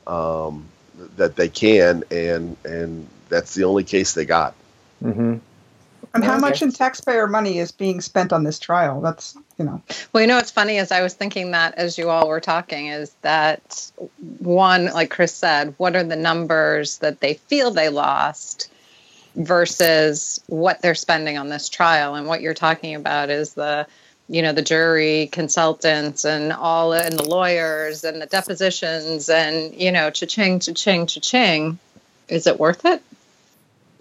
[0.07, 0.65] um,
[1.17, 4.53] that they can, and and that's the only case they got.
[5.01, 5.37] hmm
[6.13, 8.99] And how oh, much in taxpayer money is being spent on this trial?
[8.99, 12.09] That's, you know, Well, you know what's funny is I was thinking that as you
[12.09, 13.91] all were talking is that
[14.39, 18.69] one, like Chris said, what are the numbers that they feel they lost
[19.35, 22.15] versus what they're spending on this trial?
[22.15, 23.87] And what you're talking about is the,
[24.27, 29.93] you know, the jury consultants and all and the lawyers and the depositions and you
[29.93, 31.79] know, cha-ching, cha-ching, cha-ching.
[32.27, 33.01] Is it worth it?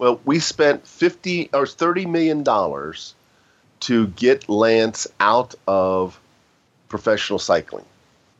[0.01, 3.13] Well, we spent fifty or thirty million dollars
[3.81, 6.19] to get Lance out of
[6.89, 7.85] professional cycling.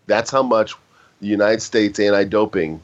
[0.08, 0.74] That's how much
[1.20, 2.82] the United States anti-doping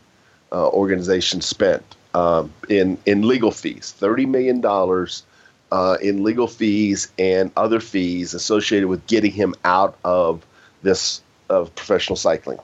[0.51, 3.95] uh, organization spent um, in in legal fees.
[3.97, 5.23] Thirty million dollars
[5.71, 10.45] uh, in legal fees and other fees associated with getting him out of
[10.83, 12.59] this of professional cycling.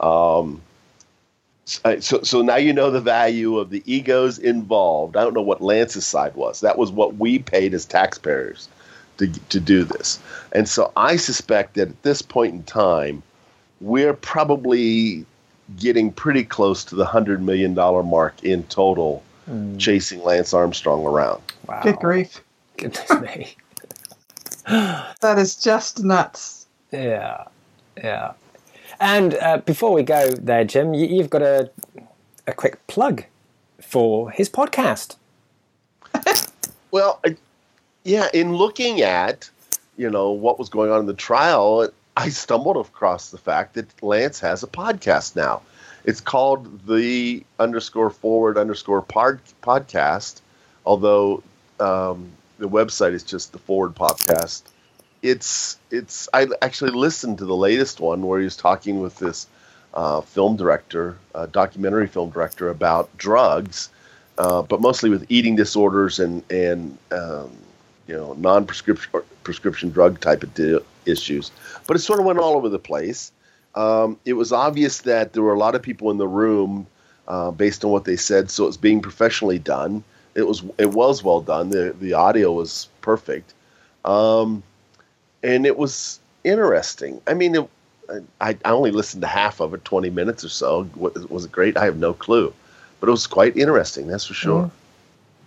[0.00, 0.62] Um,
[2.00, 5.16] so, so now you know the value of the egos involved.
[5.16, 6.60] I don't know what Lance's side was.
[6.60, 8.68] That was what we paid as taxpayers
[9.18, 10.18] to to do this,
[10.52, 13.22] and so I suspect that at this point in time,
[13.80, 15.24] we're probably
[15.78, 19.76] getting pretty close to the hundred million dollar mark in total, hmm.
[19.76, 21.42] chasing Lance Armstrong around.
[21.68, 22.42] Wow, good grief.
[22.76, 23.54] goodness me.
[25.20, 26.66] That is just nuts.
[26.92, 27.44] Yeah,
[27.96, 28.32] yeah.
[29.00, 31.70] And uh, before we go there, Jim, you, you've got a
[32.46, 33.24] a quick plug
[33.80, 35.16] for his podcast.
[36.92, 37.22] Well,
[38.02, 39.48] yeah, in looking at
[39.96, 44.02] you know what was going on in the trial, I stumbled across the fact that
[44.02, 45.62] Lance has a podcast now.
[46.04, 50.40] It's called the underscore forward underscore pod, podcast,
[50.84, 51.44] although
[51.78, 54.62] um, the website is just the forward podcast.
[55.22, 59.46] It's it's I actually listened to the latest one where he was talking with this
[59.92, 63.90] uh, film director, uh, documentary film director about drugs
[64.40, 67.50] uh, but mostly with eating disorders and and um,
[68.06, 71.50] you know non-prescription prescription drug type of di- issues.
[71.86, 73.32] But it sort of went all over the place.
[73.74, 76.86] Um, it was obvious that there were a lot of people in the room
[77.28, 80.02] uh, based on what they said, so it was being professionally done.
[80.34, 81.68] It was it was well done.
[81.68, 83.52] the The audio was perfect,
[84.06, 84.62] um,
[85.42, 87.20] and it was interesting.
[87.26, 87.70] I mean, it,
[88.40, 90.88] I, I only listened to half of it, twenty minutes or so.
[90.96, 91.76] Was it great?
[91.76, 92.52] I have no clue,
[92.98, 94.06] but it was quite interesting.
[94.06, 94.64] That's for sure.
[94.64, 94.70] Mm.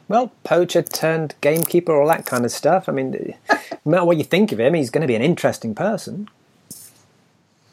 [0.09, 2.89] Well, poacher turned gamekeeper, all that kind of stuff.
[2.89, 5.73] I mean, no matter what you think of him, he's going to be an interesting
[5.73, 6.29] person.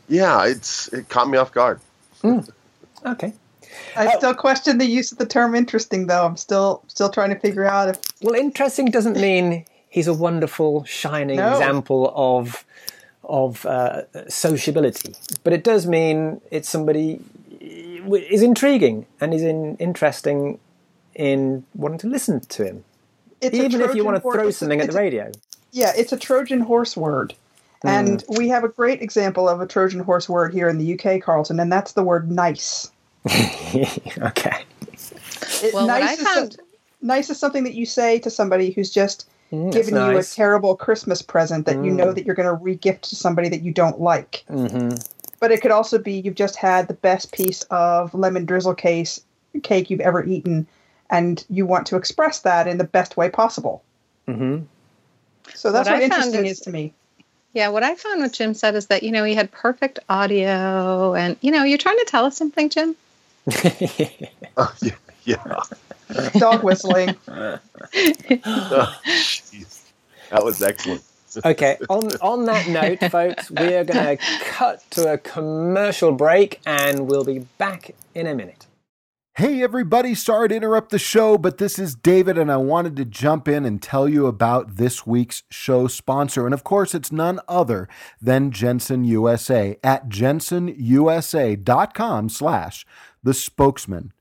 [0.08, 1.80] Yeah, it's it caught me off guard.
[2.22, 2.48] Mm.
[3.04, 3.32] Okay.
[3.96, 6.24] I uh, still question the use of the term interesting, though.
[6.24, 7.98] I'm still still trying to figure out if.
[8.20, 11.52] Well, interesting doesn't mean he's a wonderful, shining no.
[11.52, 12.64] example of
[13.24, 17.20] of uh, sociability, but it does mean it's somebody
[17.60, 20.58] is intriguing and is in, interesting
[21.14, 22.84] in wanting to listen to him,
[23.40, 25.30] it's even if you want to throw horse, something at the radio.
[25.72, 27.34] Yeah, it's a Trojan horse word.
[27.84, 27.88] Mm.
[27.88, 31.22] And we have a great example of a Trojan horse word here in the UK,
[31.22, 32.90] Carlton, and that's the word nice.
[33.26, 34.64] okay.
[35.62, 36.52] It, well, nice, is found...
[36.54, 36.58] so,
[37.02, 40.12] nice is something that you say to somebody who's just mm, given nice.
[40.12, 41.86] you a terrible Christmas present that mm.
[41.86, 42.14] you know mm.
[42.14, 44.44] that you're going to regift to somebody that you don't like.
[44.48, 44.96] Mm-hmm.
[45.38, 49.20] But it could also be you've just had the best piece of lemon drizzle case
[49.62, 50.66] cake you've ever eaten,
[51.08, 53.82] and you want to express that in the best way possible.
[54.28, 54.64] Mm-hmm.
[55.54, 56.94] So that's what, what interesting is, is to me.
[57.52, 61.14] Yeah, what I found with Jim said is that, you know, he had perfect audio
[61.14, 62.94] and, you know, you're trying to tell us something, Jim?
[64.56, 64.92] oh, yeah.
[65.24, 65.62] yeah.
[66.38, 67.16] Dog whistling.
[67.28, 67.58] oh,
[70.30, 71.02] that was excellent.
[71.44, 76.60] okay, on, on that note, folks, we are going to cut to a commercial break
[76.66, 78.66] and we'll be back in a minute.
[79.36, 83.04] Hey, everybody, sorry to interrupt the show, but this is David, and I wanted to
[83.06, 86.44] jump in and tell you about this week's show sponsor.
[86.44, 87.88] And of course, it's none other
[88.20, 90.68] than Jenson USA at jensonusa.com
[92.28, 92.84] slash
[93.22, 94.12] the spokesmen.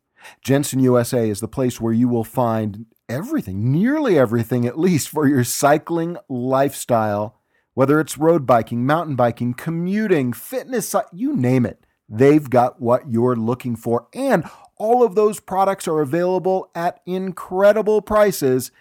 [0.42, 5.28] Jenson USA is the place where you will find everything, nearly everything at least, for
[5.28, 7.36] your cycling lifestyle.
[7.74, 13.36] Whether it's road biking, mountain biking, commuting, fitness, you name it, they've got what you're
[13.36, 14.08] looking for.
[14.14, 14.44] And
[14.76, 18.72] all of those products are available at incredible prices.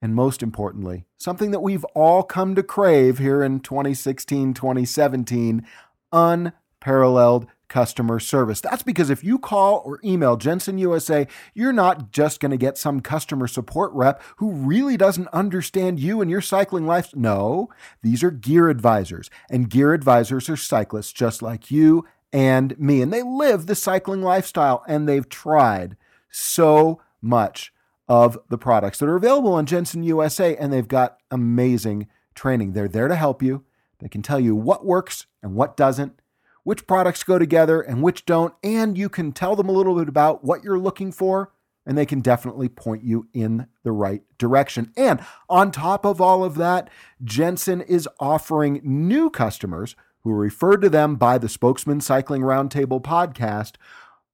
[0.00, 5.66] And most importantly, something that we've all come to crave here in 2016, 2017
[6.12, 8.60] unparalleled customer service.
[8.60, 12.78] That's because if you call or email Jenson USA, you're not just going to get
[12.78, 17.14] some customer support rep who really doesn't understand you and your cycling life.
[17.14, 17.68] No,
[18.02, 23.02] these are gear advisors, and gear advisors are cyclists just like you and me.
[23.02, 25.96] And they live the cycling lifestyle and they've tried
[26.30, 27.72] so much
[28.08, 32.72] of the products that are available on Jenson USA and they've got amazing training.
[32.72, 33.64] They're there to help you.
[33.98, 36.20] They can tell you what works and what doesn't,
[36.68, 40.06] which products go together and which don't, and you can tell them a little bit
[40.06, 41.50] about what you're looking for
[41.86, 44.92] and they can definitely point you in the right direction.
[44.94, 46.90] And on top of all of that,
[47.24, 53.02] Jenson is offering new customers who are referred to them by the Spokesmen Cycling Roundtable
[53.02, 53.76] podcast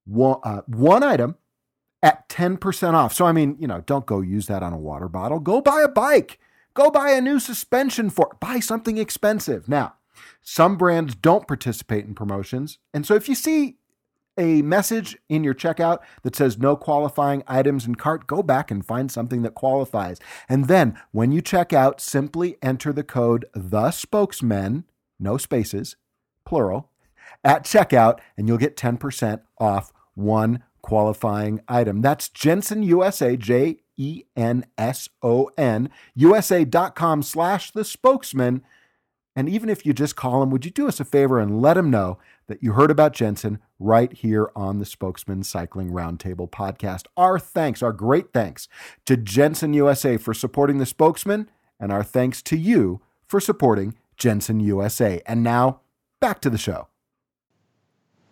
[0.05, 1.37] one, uh, one item
[2.03, 3.15] at 10% off.
[3.15, 5.39] So, I mean, you know, don't go use that on a water bottle.
[5.39, 6.41] Go buy a bike.
[6.75, 9.69] Go buy a new suspension for buy something expensive.
[9.69, 9.95] Now,
[10.43, 12.79] some brands don't participate in promotions.
[12.93, 13.77] And so if you see
[14.37, 18.85] a message in your checkout that says no qualifying items in cart, go back and
[18.85, 20.19] find something that qualifies.
[20.49, 24.85] And then when you check out, simply enter the code the spokesmen
[25.19, 25.97] no spaces,
[26.45, 26.91] plural,
[27.43, 32.03] at checkout, and you'll get 10% off one qualifying item.
[32.03, 38.63] That's Jenson USA, J E N S O N, USA.com slash the spokesmen.
[39.37, 41.75] And even if you just call them, would you do us a favor and let
[41.75, 47.07] them know that you heard about Jenson right here on the Spokesmen Cycling Roundtable podcast?
[47.17, 48.69] Our thanks, our great thanks
[49.07, 51.49] to Jenson USA for supporting the spokesmen,
[51.81, 55.21] and our thanks to you for supporting Jenson USA.
[55.27, 55.81] And now,
[56.21, 56.89] back to the show.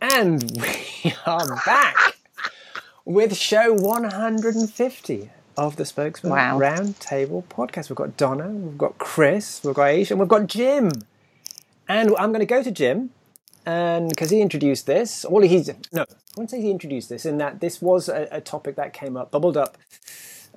[0.00, 0.42] And
[1.04, 2.16] we are back
[3.04, 6.58] with show 150 of the Spokesmen wow.
[6.58, 7.88] Roundtable podcast.
[7.88, 10.90] We've got Donna, we've got Chris, we've got Ayesha, and we've got Jim.
[11.88, 13.10] And I'm going to go to Jim,
[13.66, 17.38] and because he introduced this, well, he's no, I won't say he introduced this, in
[17.38, 19.76] that this was a, a topic that came up, bubbled up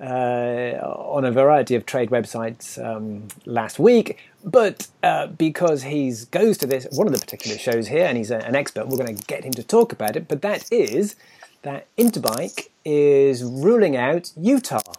[0.00, 4.18] uh, on a variety of trade websites um, last week.
[4.44, 8.30] But uh, because he goes to this one of the particular shows here, and he's
[8.30, 10.28] a, an expert, we're going to get him to talk about it.
[10.28, 11.16] But that is
[11.62, 14.92] that Interbike is ruling out Utah.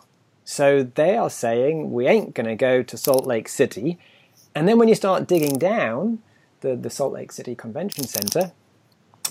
[0.44, 3.98] So they are saying we ain't going to go to Salt Lake City.
[4.56, 6.20] And then when you start digging down,
[6.62, 8.52] the, the Salt Lake City Convention Center,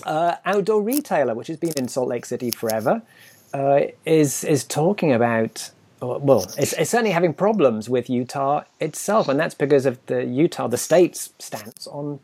[0.03, 3.01] uh, Outdoor Retailer, which has been in Salt Lake City forever,
[3.53, 9.39] uh, is is talking about well, it's, it's, certainly having problems with Utah itself, and
[9.39, 12.19] that's because of the Utah, the state's stance on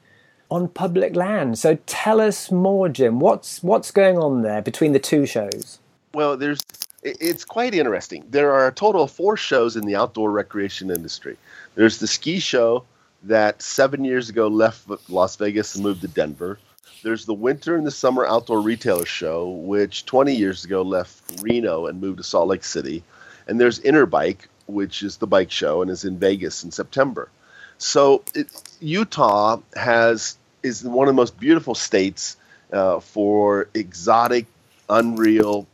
[0.54, 1.58] on public land.
[1.58, 3.20] So tell us more, Jim.
[3.20, 5.80] What's what's going on there between the two shows?
[6.14, 6.62] Well, there's
[7.02, 8.24] it's quite interesting.
[8.30, 11.38] There are a total of four shows in the outdoor recreation industry.
[11.74, 12.86] There's the ski show
[13.24, 16.60] that seven years ago left Las Vegas and moved to Denver.
[17.02, 21.88] There's the winter and the summer outdoor retailer show, which 20 years ago left Reno
[21.88, 23.04] and moved to Salt Lake City.
[23.48, 27.30] And there's Interbike, which is the bike show and is in Vegas in September.
[27.78, 28.48] So it,
[28.80, 32.38] Utah has is one of the most beautiful states
[32.72, 34.48] uh, for exotic,
[34.90, 35.68] unreal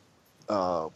[0.49, 0.89] uh,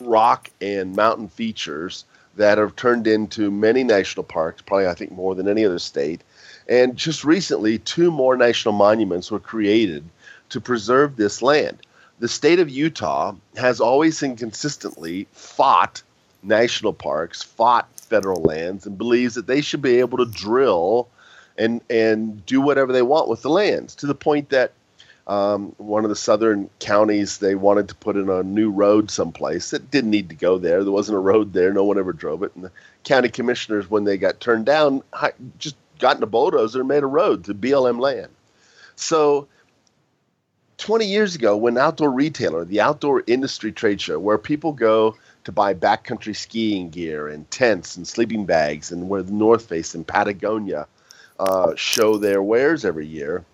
[0.00, 2.04] rock and mountain features
[2.36, 6.22] that have turned into many national parks, probably I think more than any other state.
[6.68, 10.04] And just recently, two more national monuments were created
[10.50, 11.78] to preserve this land.
[12.20, 16.02] The state of Utah has always and consistently fought
[16.42, 21.08] national parks, fought federal lands, and believes that they should be able to drill
[21.60, 24.72] and and do whatever they want with the lands to the point that
[25.26, 29.70] um, one of the southern counties they wanted to put in a new road someplace
[29.70, 30.82] that didn't need to go there.
[30.82, 31.72] There wasn't a road there.
[31.72, 32.50] No one ever drove it.
[32.56, 32.72] And the
[33.04, 35.04] county commissioners, when they got turned down,
[35.58, 38.32] just got in a bulldozer and made a road to BLM land.
[38.96, 39.46] So
[40.78, 45.52] 20 years ago, when Outdoor Retailer, the outdoor industry trade show, where people go to
[45.52, 50.06] buy backcountry skiing gear and tents and sleeping bags, and where the North Face and
[50.06, 50.88] Patagonia
[51.40, 53.44] uh, show their wares every year,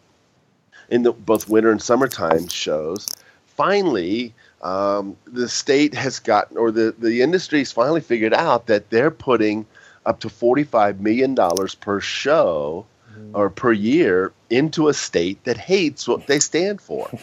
[0.90, 3.06] in the both winter and summertime shows.
[3.46, 9.10] Finally, um, the state has gotten, or the, the industry's finally figured out that they're
[9.10, 9.64] putting
[10.04, 11.36] up to $45 million
[11.80, 12.84] per show
[13.16, 13.30] mm.
[13.34, 17.08] or per year into a state that hates what they stand for.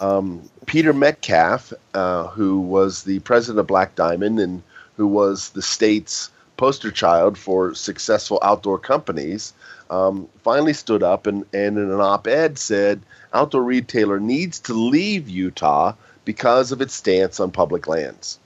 [0.00, 4.64] Um, Peter Metcalf, uh, who was the president of Black Diamond and
[4.96, 6.28] who was the state's
[6.62, 9.52] poster child for successful outdoor companies,
[9.90, 13.02] um, finally stood up and, and in an op ed said
[13.34, 15.92] outdoor retailer needs to leave Utah
[16.24, 18.38] because of its stance on public lands.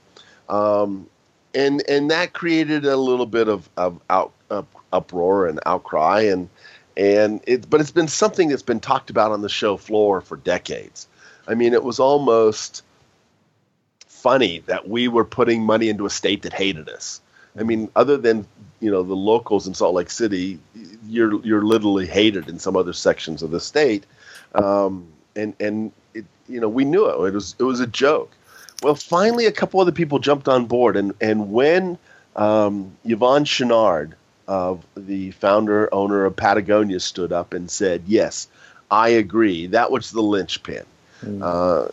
[0.49, 1.07] Um,
[1.53, 6.21] and, and that created a little bit of, of out, up, uproar and outcry.
[6.21, 6.49] And,
[6.97, 10.37] and it, but it's been something that's been talked about on the show floor for
[10.37, 11.07] decades.
[11.47, 12.81] I mean, it was almost
[14.07, 17.21] funny that we were putting money into a state that hated us.
[17.59, 18.45] I mean, other than
[18.79, 20.59] you know the locals in Salt Lake City,
[21.07, 24.05] you're you're literally hated in some other sections of the state,
[24.55, 27.27] um, and and it, you know we knew it.
[27.27, 28.31] It was it was a joke.
[28.83, 31.97] Well, finally, a couple other people jumped on board, and and when
[32.35, 34.13] um, Yvon Chouinard,
[34.47, 38.47] of the founder owner of Patagonia, stood up and said, "Yes,
[38.91, 40.85] I agree," that was the linchpin.
[41.23, 41.41] Mm.
[41.41, 41.89] Uh,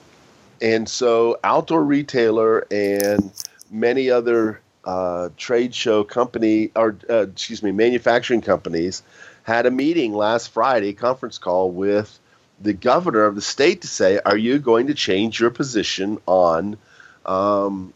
[0.61, 3.33] and so, outdoor retailer and
[3.71, 9.03] many other uh, trade show company or uh, excuse me manufacturing companies
[9.45, 12.19] had a meeting last Friday, conference call with
[12.61, 16.79] the governor of the state to say, are you going to change your position on,
[17.27, 17.93] um,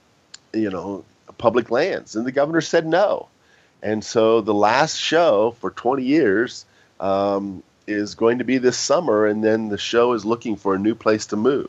[0.53, 1.05] you know,
[1.39, 2.17] public lands?
[2.17, 3.29] And the governor said no.
[3.83, 6.67] And so the last show for 20 years
[7.01, 10.79] um, is going to be this summer, and then the show is looking for a
[10.79, 11.69] new place to move.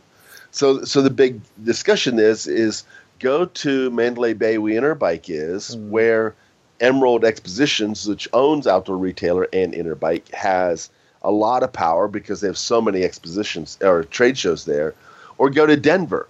[0.52, 2.84] So, so the big discussion is is
[3.20, 5.90] go to Mandalay Bay, where Interbike is, mm.
[5.90, 6.36] where
[6.80, 10.90] Emerald Expositions, which owns Outdoor Retailer and Interbike, has
[11.22, 14.96] a lot of power because they have so many expositions or trade shows there,
[15.38, 16.28] or go to Denver.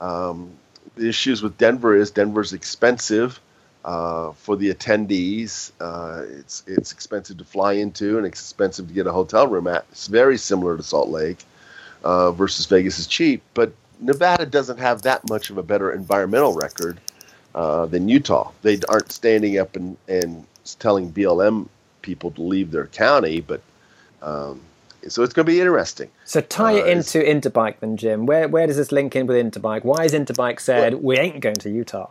[0.00, 0.50] Um,
[0.96, 3.40] the issues with Denver is Denver's expensive
[3.84, 5.70] uh, for the attendees.
[5.80, 9.84] Uh, it's it's expensive to fly into and expensive to get a hotel room at.
[9.92, 11.38] It's very similar to Salt Lake
[12.04, 13.72] uh, versus Vegas is cheap, but
[14.02, 17.00] Nevada doesn't have that much of a better environmental record
[17.54, 18.50] uh, than Utah.
[18.62, 20.44] They aren't standing up and, and
[20.78, 21.68] telling BLM
[22.02, 23.62] people to leave their county, but
[24.20, 24.60] um,
[25.08, 26.10] so it's going to be interesting.
[26.24, 28.26] So tie it uh, into Interbike then, Jim.
[28.26, 29.84] Where where does this link in with Interbike?
[29.84, 32.10] Why has Interbike said well, we ain't going to Utah?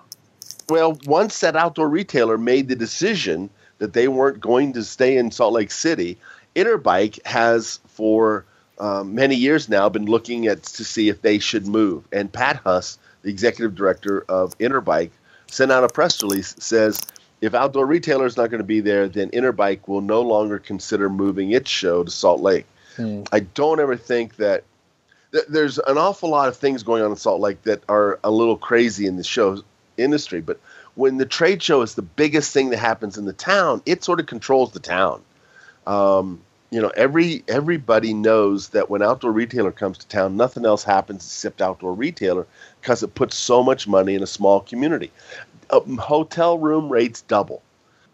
[0.69, 5.31] Well, once that outdoor retailer made the decision that they weren't going to stay in
[5.31, 6.17] Salt Lake City,
[6.55, 8.45] Interbike has for
[8.81, 12.03] um, many years now been looking at to see if they should move.
[12.11, 15.11] And Pat Hus, the executive director of Interbike,
[15.45, 16.99] sent out a press release says
[17.41, 21.09] if Outdoor Retailer is not going to be there, then Interbike will no longer consider
[21.09, 22.65] moving its show to Salt Lake.
[22.95, 23.23] Hmm.
[23.31, 24.63] I don't ever think that
[25.31, 28.31] th- there's an awful lot of things going on in Salt Lake that are a
[28.31, 29.63] little crazy in the show
[29.97, 30.41] industry.
[30.41, 30.59] But
[30.95, 34.19] when the trade show is the biggest thing that happens in the town, it sort
[34.19, 35.21] of controls the town.
[35.85, 36.41] Um,
[36.71, 41.25] you know, every everybody knows that when outdoor retailer comes to town, nothing else happens
[41.25, 42.47] except outdoor retailer
[42.79, 45.11] because it puts so much money in a small community.
[45.69, 47.61] Uh, hotel room rates double.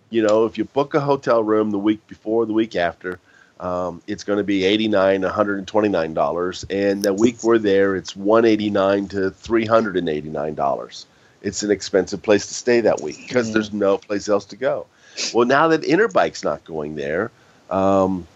[0.10, 3.20] You know, if you book a hotel room the week before, the week after,
[3.60, 7.14] um, it's going to be eighty nine, one hundred and twenty nine dollars, and the
[7.14, 11.06] week we're there, it's one eighty nine to three hundred and eighty nine dollars.
[11.44, 13.54] It's an expensive place to stay that week because mm-hmm.
[13.54, 14.88] there's no place else to go.
[15.32, 17.30] Well, now that Interbike's not going there,
[17.70, 18.28] um,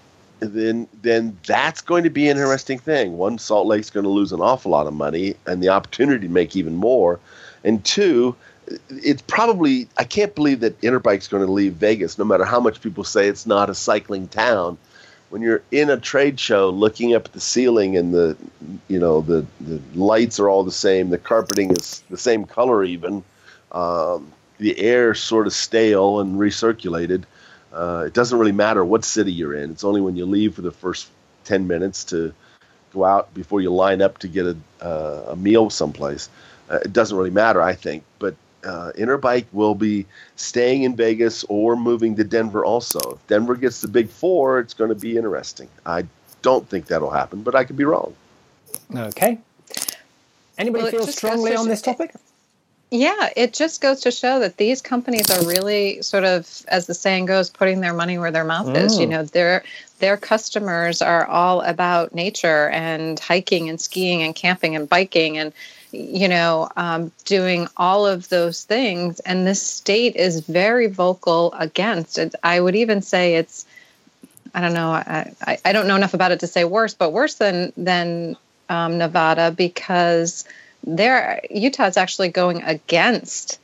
[0.42, 3.18] then then that's going to be an interesting thing.
[3.18, 6.34] One, Salt Lake's going to lose an awful lot of money and the opportunity to
[6.34, 7.20] make even more,
[7.64, 8.36] and two,
[8.90, 12.82] it's probably I can't believe that Interbike's going to leave Vegas, no matter how much
[12.82, 14.78] people say it's not a cycling town.
[15.30, 18.36] When you're in a trade show, looking up at the ceiling and the
[18.88, 22.84] you know the the lights are all the same, the carpeting is the same color
[22.84, 23.24] even,
[23.72, 27.26] um, the air sort of stale and recirculated
[27.74, 29.72] uh, it doesn't really matter what city you're in.
[29.72, 31.08] It's only when you leave for the first
[31.46, 32.34] 10 minutes to
[32.94, 36.30] go out before you line up to get a, uh, a meal someplace.
[36.70, 38.04] Uh, it doesn't really matter, I think.
[38.20, 40.06] But uh, Interbike will be
[40.36, 43.00] staying in Vegas or moving to Denver also.
[43.14, 45.70] If Denver gets the big four, it's going to be interesting.
[45.86, 46.06] I
[46.42, 48.16] don't think that'll happen, but I could be wrong.
[48.94, 49.40] Okay.
[50.58, 52.14] Anybody well, feel strongly on this topic?
[52.94, 56.94] Yeah, it just goes to show that these companies are really sort of, as the
[56.94, 58.76] saying goes, putting their money where their mouth mm.
[58.76, 59.00] is.
[59.00, 59.12] You mm.
[59.12, 59.64] know, their
[60.00, 65.54] their customers are all about nature and hiking and skiing and camping and biking and
[65.94, 69.22] you know um, doing all of those things.
[69.22, 72.36] And this state is very vocal against it.
[72.44, 73.66] I would even say it's,
[74.54, 77.14] I don't know, I, I, I don't know enough about it to say worse, but
[77.14, 78.36] worse than than
[78.68, 80.44] um, Nevada because
[80.84, 83.60] there Utah is actually going against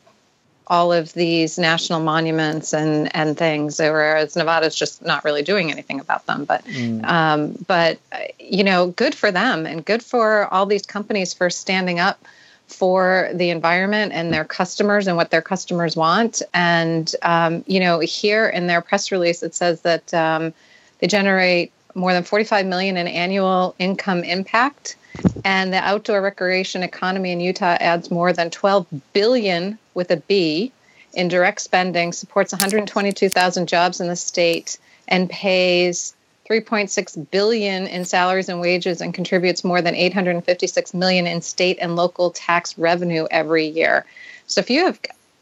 [0.69, 5.99] all of these national monuments and and things, whereas Nevada's just not really doing anything
[5.99, 6.45] about them.
[6.45, 7.03] But mm.
[7.05, 7.99] um, but
[8.39, 12.25] you know, good for them and good for all these companies for standing up
[12.67, 16.41] for the environment and their customers and what their customers want.
[16.53, 20.53] And um, you know, here in their press release, it says that um,
[20.99, 24.95] they generate more than 45 million in annual income impact
[25.43, 30.71] and the outdoor recreation economy in Utah adds more than 12 billion with a B
[31.13, 34.77] in direct spending, supports 122,000 jobs in the state,
[35.07, 36.13] and pays
[36.49, 41.95] 3.6 billion in salaries and wages and contributes more than 856 million in state and
[41.95, 44.05] local tax revenue every year.
[44.45, 44.99] So if you have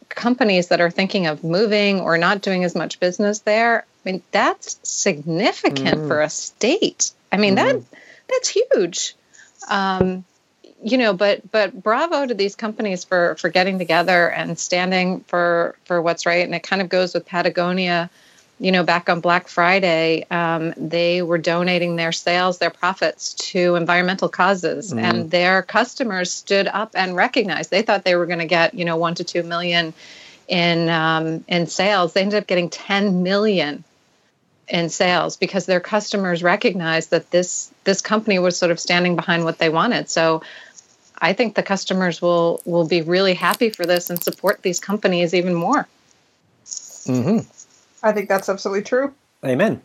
[0.10, 4.24] companies that are thinking of moving or not doing as much business there, I mean
[4.32, 6.08] that's significant mm.
[6.08, 7.12] for a state.
[7.32, 7.58] I mean mm.
[7.58, 7.84] that
[8.28, 9.16] that's huge
[9.70, 10.26] um,
[10.84, 15.76] you know, but but bravo to these companies for for getting together and standing for
[15.86, 16.46] for what's right.
[16.46, 18.10] And it kind of goes with Patagonia.
[18.58, 23.76] You know, back on Black Friday, um, they were donating their sales, their profits to
[23.76, 25.02] environmental causes, mm.
[25.02, 27.70] and their customers stood up and recognized.
[27.70, 29.94] They thought they were going to get, you know, one to two million
[30.48, 32.14] in um, in sales.
[32.14, 33.84] They ended up getting ten million
[34.68, 39.44] in sales because their customers recognized that this this company was sort of standing behind
[39.44, 40.10] what they wanted.
[40.10, 40.42] So
[41.20, 45.34] I think the customers will will be really happy for this and support these companies
[45.34, 45.88] even more.
[46.66, 47.48] Mm-hmm.
[48.04, 49.14] I think that's absolutely true.
[49.44, 49.82] Amen.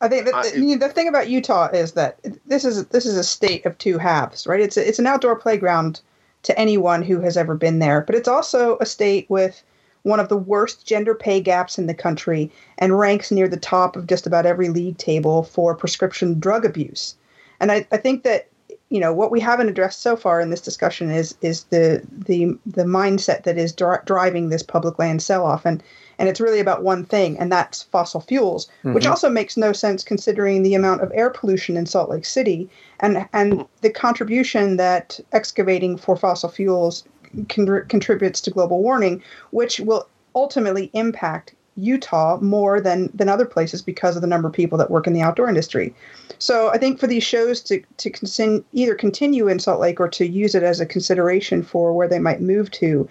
[0.00, 3.24] I think that the, the thing about Utah is that this is this is a
[3.24, 4.60] state of two halves, right?
[4.60, 6.00] It's a, it's an outdoor playground
[6.44, 9.62] to anyone who has ever been there, but it's also a state with
[10.08, 13.96] one of the worst gender pay gaps in the country and ranks near the top
[13.96, 17.14] of just about every league table for prescription drug abuse.
[17.60, 18.48] And I, I think that
[18.90, 22.58] you know what we haven't addressed so far in this discussion is is the the
[22.64, 25.82] the mindset that is dri- driving this public land sell off and
[26.18, 28.94] and it's really about one thing and that's fossil fuels mm-hmm.
[28.94, 32.68] which also makes no sense considering the amount of air pollution in Salt Lake City
[33.00, 37.04] and and the contribution that excavating for fossil fuels
[37.48, 43.82] con- contributes to global warming, which will ultimately impact Utah more than than other places
[43.82, 45.94] because of the number of people that work in the outdoor industry.
[46.38, 50.08] So I think for these shows to to con- either continue in Salt Lake or
[50.08, 53.08] to use it as a consideration for where they might move to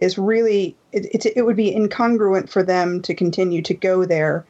[0.00, 4.46] is really it, it, it would be incongruent for them to continue to go there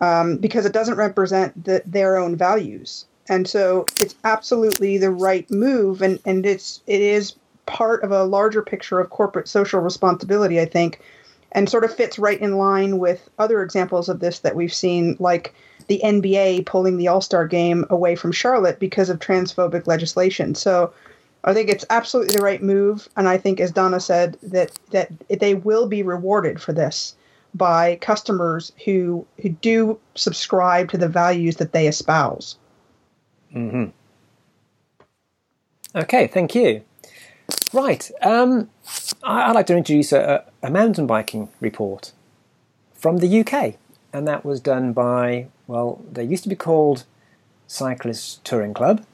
[0.00, 3.06] um, because it doesn't represent the, their own values.
[3.28, 7.34] And so it's absolutely the right move, and, and it's it is
[7.72, 11.00] part of a larger picture of corporate social responsibility, I think,
[11.52, 15.16] and sort of fits right in line with other examples of this that we've seen,
[15.18, 15.54] like
[15.88, 20.54] the NBA pulling the All Star game away from Charlotte because of transphobic legislation.
[20.54, 20.92] So
[21.44, 25.10] I think it's absolutely the right move, and I think, as Donna said, that that
[25.28, 27.16] they will be rewarded for this
[27.54, 32.56] by customers who who do subscribe to the values that they espouse.
[33.54, 33.86] Mm-hmm.
[35.94, 36.82] Okay, thank you.
[37.72, 38.68] Right, um,
[39.22, 42.12] I, would like to introduce a, a mountain biking report
[42.94, 43.76] from the UK,
[44.12, 47.04] and that was done by well, they used to be called
[47.66, 49.04] Cyclists Touring Club.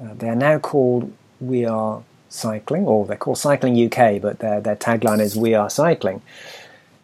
[0.00, 4.60] Uh, they are now called We Are Cycling, or they're called Cycling UK, but their
[4.60, 6.22] their tagline is We Are Cycling.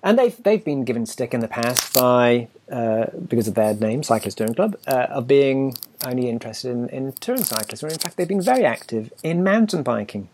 [0.02, 4.02] And they've they've been given stick in the past by uh, because of their name,
[4.04, 5.74] Cyclist Touring Club, uh, of being
[6.06, 7.82] only interested in, in touring cyclists.
[7.82, 10.28] Or in fact, they've been very active in mountain biking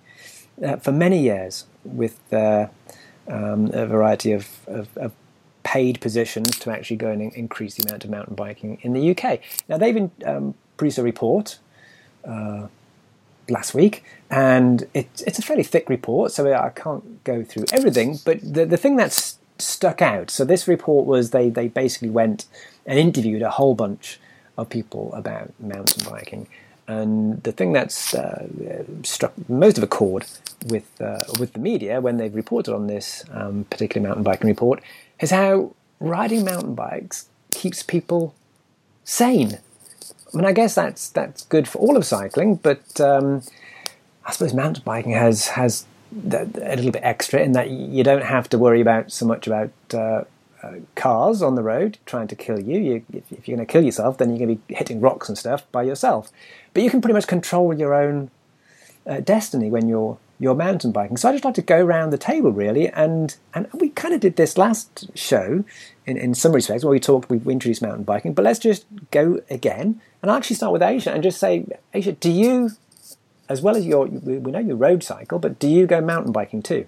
[0.64, 5.12] uh, for many years with um, a variety of, of, of,
[5.62, 9.40] paid positions to actually go and increase the amount of mountain biking in the UK.
[9.68, 11.58] Now they've um, produced a report
[12.24, 12.66] uh,
[13.50, 18.18] last week, and it's it's a fairly thick report, so I can't go through everything.
[18.24, 20.30] But the the thing that's stuck out.
[20.30, 22.46] So this report was they they basically went
[22.86, 24.18] and interviewed a whole bunch
[24.56, 26.48] of people about mountain biking.
[26.90, 28.48] And the thing that's uh,
[29.04, 30.26] struck most of a chord
[30.66, 34.82] with uh, with the media when they've reported on this um, particular mountain biking report
[35.20, 38.34] is how riding mountain bikes keeps people
[39.04, 39.60] sane.
[40.34, 43.42] I mean, I guess that's that's good for all of cycling, but um,
[44.26, 48.48] I suppose mountain biking has has a little bit extra in that you don't have
[48.48, 50.24] to worry about so much about uh,
[50.62, 52.78] uh, cars on the road trying to kill you.
[52.78, 55.28] you if, if, you're going to kill yourself, then you're going to be hitting rocks
[55.28, 56.30] and stuff by yourself.
[56.74, 58.30] But you can pretty much control your own
[59.06, 61.18] uh, destiny when you're you're mountain biking.
[61.18, 64.20] So I just like to go around the table really, and and we kind of
[64.20, 65.64] did this last show
[66.06, 68.32] in, in some respects where we talked, we introduced mountain biking.
[68.32, 72.12] But let's just go again, and I'll actually start with Ayesha and just say, Ayesha,
[72.12, 72.70] do you
[73.50, 76.62] as well as your, we know you road cycle, but do you go mountain biking
[76.62, 76.86] too?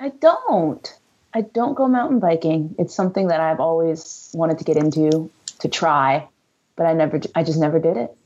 [0.00, 0.98] I don't.
[1.34, 2.76] I don't go mountain biking.
[2.78, 6.28] It's something that I've always wanted to get into, to try,
[6.76, 8.16] but I never, I just never did it.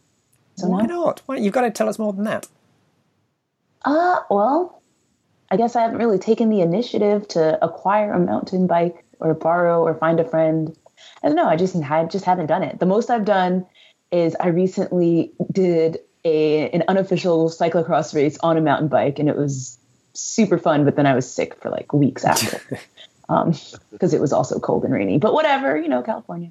[0.57, 1.05] So why no.
[1.05, 1.23] not?
[1.27, 2.47] Why, you've got to tell us more than that.
[3.85, 4.83] Uh, well,
[5.51, 9.83] I guess I haven't really taken the initiative to acquire a mountain bike or borrow
[9.83, 10.77] or find a friend.
[11.23, 11.49] I don't know.
[11.49, 12.79] I just I just haven't done it.
[12.79, 13.67] The most I've done
[14.11, 19.37] is I recently did a an unofficial cyclocross race on a mountain bike, and it
[19.37, 19.79] was
[20.13, 20.85] super fun.
[20.85, 22.61] But then I was sick for like weeks after
[23.29, 25.19] because um, it was also cold and rainy.
[25.19, 26.51] But whatever, you know, California.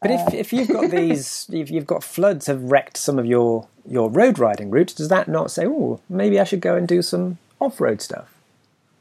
[0.00, 3.26] But if, uh, if you've got these, if you've got floods have wrecked some of
[3.26, 6.86] your, your road riding routes, does that not say, oh, maybe I should go and
[6.86, 8.34] do some off road stuff?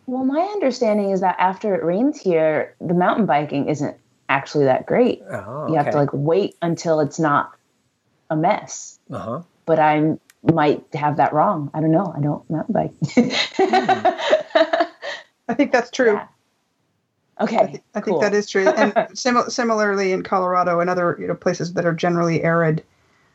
[0.08, 3.96] Well, my understanding is that after it rains here, the mountain biking isn't
[4.30, 5.22] actually that great.
[5.30, 5.72] Oh, okay.
[5.72, 7.52] You have to like wait until it's not
[8.30, 9.00] a mess.
[9.12, 11.72] Uh-huh but I might have that wrong.
[11.74, 12.14] I don't know.
[12.16, 12.92] I don't mountain bike.
[15.48, 16.14] I think that's true.
[16.14, 16.28] Yeah.
[17.42, 18.20] Okay, I, th- I cool.
[18.20, 18.68] think that is true.
[18.68, 22.84] And sim- similarly, in Colorado and other you know places that are generally arid,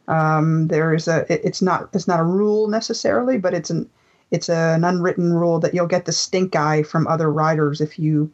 [0.09, 1.31] um, there is a.
[1.33, 1.89] It, it's not.
[1.93, 3.89] It's not a rule necessarily, but it's an.
[4.31, 7.97] It's a, an unwritten rule that you'll get the stink eye from other riders if
[7.97, 8.29] you,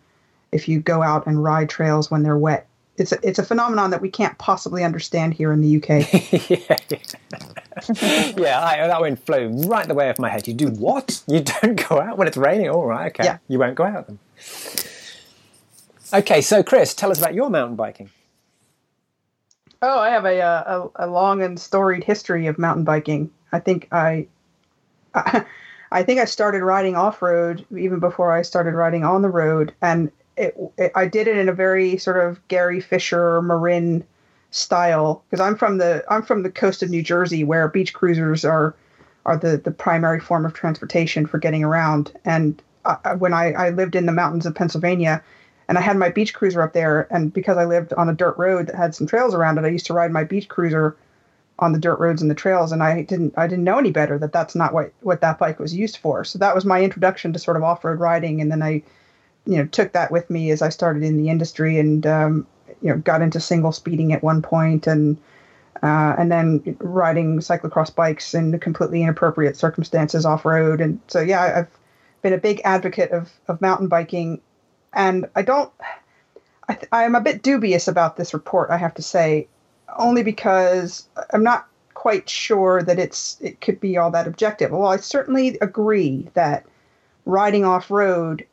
[0.51, 2.67] if you go out and ride trails when they're wet
[2.99, 5.89] it's a, it's a phenomenon that we can't possibly understand here in the UK.
[6.51, 6.77] yeah,
[8.37, 10.47] yeah I, that went flow right the way off my head.
[10.47, 11.23] You do what?
[11.27, 12.69] You don't go out when it's raining?
[12.69, 13.25] All right, okay.
[13.25, 13.39] Yeah.
[13.49, 14.19] You won't go out then.
[16.13, 18.11] Okay, so Chris, tell us about your mountain biking.
[19.81, 23.31] Oh, I have a, uh, a, a long and storied history of mountain biking.
[23.51, 24.27] I think I,
[25.15, 25.45] I,
[25.93, 29.75] I think I started riding off road even before I started riding on the road,
[29.83, 34.05] and it, it, I did it in a very sort of Gary Fisher Marin
[34.51, 38.45] style because I'm from the I'm from the coast of New Jersey where beach cruisers
[38.45, 38.75] are
[39.27, 42.13] are the the primary form of transportation for getting around.
[42.25, 45.23] And I, when I, I lived in the mountains of Pennsylvania,
[45.73, 48.37] and I had my beach cruiser up there, and because I lived on a dirt
[48.37, 50.99] road that had some trails around it, I used to ride my beach cruiser
[51.59, 54.19] on the dirt roads and the trails and I didn't I didn't know any better
[54.19, 56.25] that that's not what what that bike was used for.
[56.25, 58.83] So that was my introduction to sort of off-road riding and then I
[59.47, 62.47] you know took that with me as I started in the industry and um,
[62.83, 65.17] you know got into single speeding at one point and
[65.83, 71.61] uh, and then riding cyclocross bikes in completely inappropriate circumstances off road and so yeah
[71.61, 71.79] I've
[72.21, 74.43] been a big advocate of of mountain biking
[74.93, 75.73] and I don't
[76.69, 79.49] I th- I'm a bit dubious about this report I have to say
[79.99, 84.71] only because I'm not quite sure that it's it could be all that objective.
[84.71, 86.65] Well, I certainly agree that
[87.27, 88.47] riding off road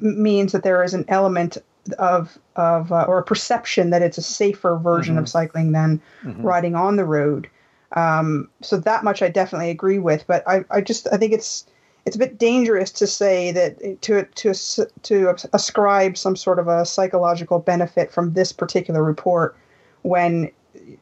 [0.00, 1.58] means that there is an element
[1.98, 5.22] of of uh, or a perception that it's a safer version Mm-hmm.
[5.22, 7.48] of cycling than riding on the road.
[7.96, 10.24] Um, so that much I definitely agree with.
[10.26, 11.66] But I, I just I think it's
[12.04, 14.54] it's a bit dangerous to say that to to
[15.02, 19.56] to ascribe some sort of a psychological benefit from this particular report
[20.02, 20.50] when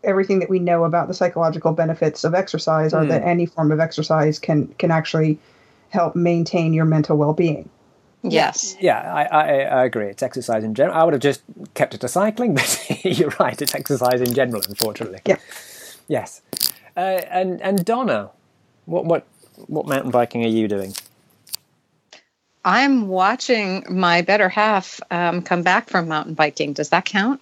[0.04, 3.80] everything that we know about the psychological benefits of exercise are that any form of
[3.80, 5.38] exercise can can actually
[5.88, 7.68] help maintain your mental well-being.
[8.22, 8.76] Yes.
[8.78, 10.06] Yeah, I, I, I agree.
[10.06, 10.96] It's exercise in general.
[10.96, 11.42] I would have just
[11.74, 13.60] kept it to cycling, but you're right.
[13.60, 15.20] It's exercise in general, unfortunately.
[15.26, 15.36] Yeah.
[16.06, 16.42] Yes.
[16.96, 18.30] Uh, and and Donna,
[18.84, 19.26] what what
[19.66, 20.94] what mountain biking are you doing?
[22.64, 26.74] I'm watching my better half um, come back from mountain biking.
[26.74, 27.40] Does that count?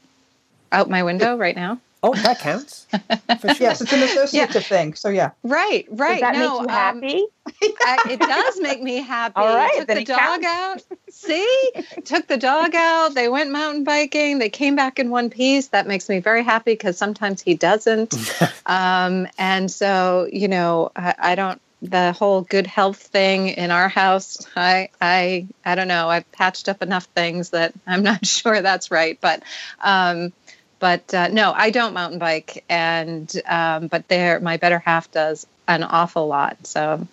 [0.70, 1.80] Out my window right now?
[2.02, 2.86] Oh, that counts.
[3.40, 3.56] For sure.
[3.58, 4.94] Yes, it's an associative thing.
[4.94, 5.32] So yeah.
[5.42, 6.20] Right, right.
[6.20, 7.26] Does that no, make you um, happy?
[7.80, 9.34] I, it does make me happy.
[9.36, 10.82] All right, took then the it dog out.
[11.10, 11.70] See,
[12.04, 13.14] took the dog out.
[13.14, 14.38] They went mountain biking.
[14.38, 15.68] They came back in one piece.
[15.68, 18.14] That makes me very happy because sometimes he doesn't.
[18.66, 21.60] um, and so, you know, I, I don't.
[21.81, 26.09] The whole good health thing in our house, I, I, I don't know.
[26.09, 29.18] I've patched up enough things that I'm not sure that's right.
[29.20, 29.43] But,
[29.81, 30.33] um,
[30.81, 35.47] but uh, no, I don't mountain bike, and um, but there, my better half does
[35.66, 36.66] an awful lot.
[36.66, 37.07] So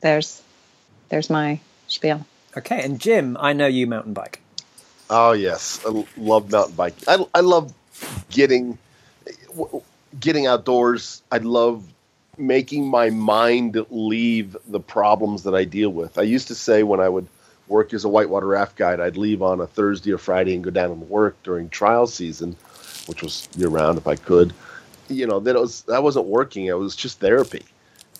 [0.00, 0.40] there's
[1.08, 2.24] there's my spiel.
[2.56, 4.40] Okay, and Jim, I know you mountain bike.
[5.10, 7.04] Oh yes, i love mountain biking.
[7.08, 7.74] I, I love
[8.30, 8.78] getting
[10.18, 11.22] getting outdoors.
[11.32, 11.84] I love
[12.38, 16.18] making my mind leave the problems that I deal with.
[16.18, 17.26] I used to say when I would
[17.68, 20.70] work as a whitewater raft guide, I'd leave on a Thursday or Friday and go
[20.70, 22.56] down and work during trial season,
[23.06, 24.52] which was year round if I could.
[25.08, 26.66] You know, that was that wasn't working.
[26.66, 27.64] It was just therapy.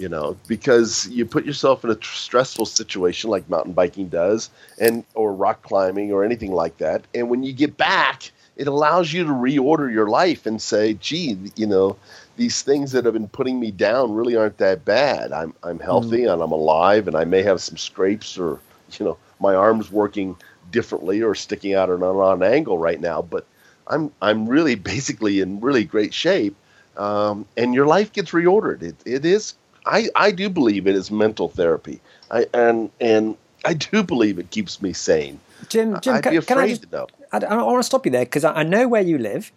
[0.00, 4.50] You know, because you put yourself in a tr- stressful situation like mountain biking does,
[4.80, 7.04] and or rock climbing or anything like that.
[7.14, 11.36] And when you get back, it allows you to reorder your life and say, "Gee,
[11.56, 11.96] you know,
[12.36, 15.32] these things that have been putting me down really aren't that bad.
[15.32, 18.60] I'm I'm healthy and I'm alive, and I may have some scrapes or
[18.98, 20.36] you know my arms working
[20.70, 23.46] differently or sticking out at an angle right now, but
[23.86, 26.56] I'm I'm really basically in really great shape."
[26.96, 28.82] Um, and your life gets reordered.
[28.82, 29.54] It, it is
[29.86, 32.00] I, I do believe it is mental therapy.
[32.30, 35.40] I and and I do believe it keeps me sane.
[35.68, 37.06] Jim, Jim, I'd can, be can I just know.
[37.32, 39.52] I, I want to stop you there because I, I know where you live,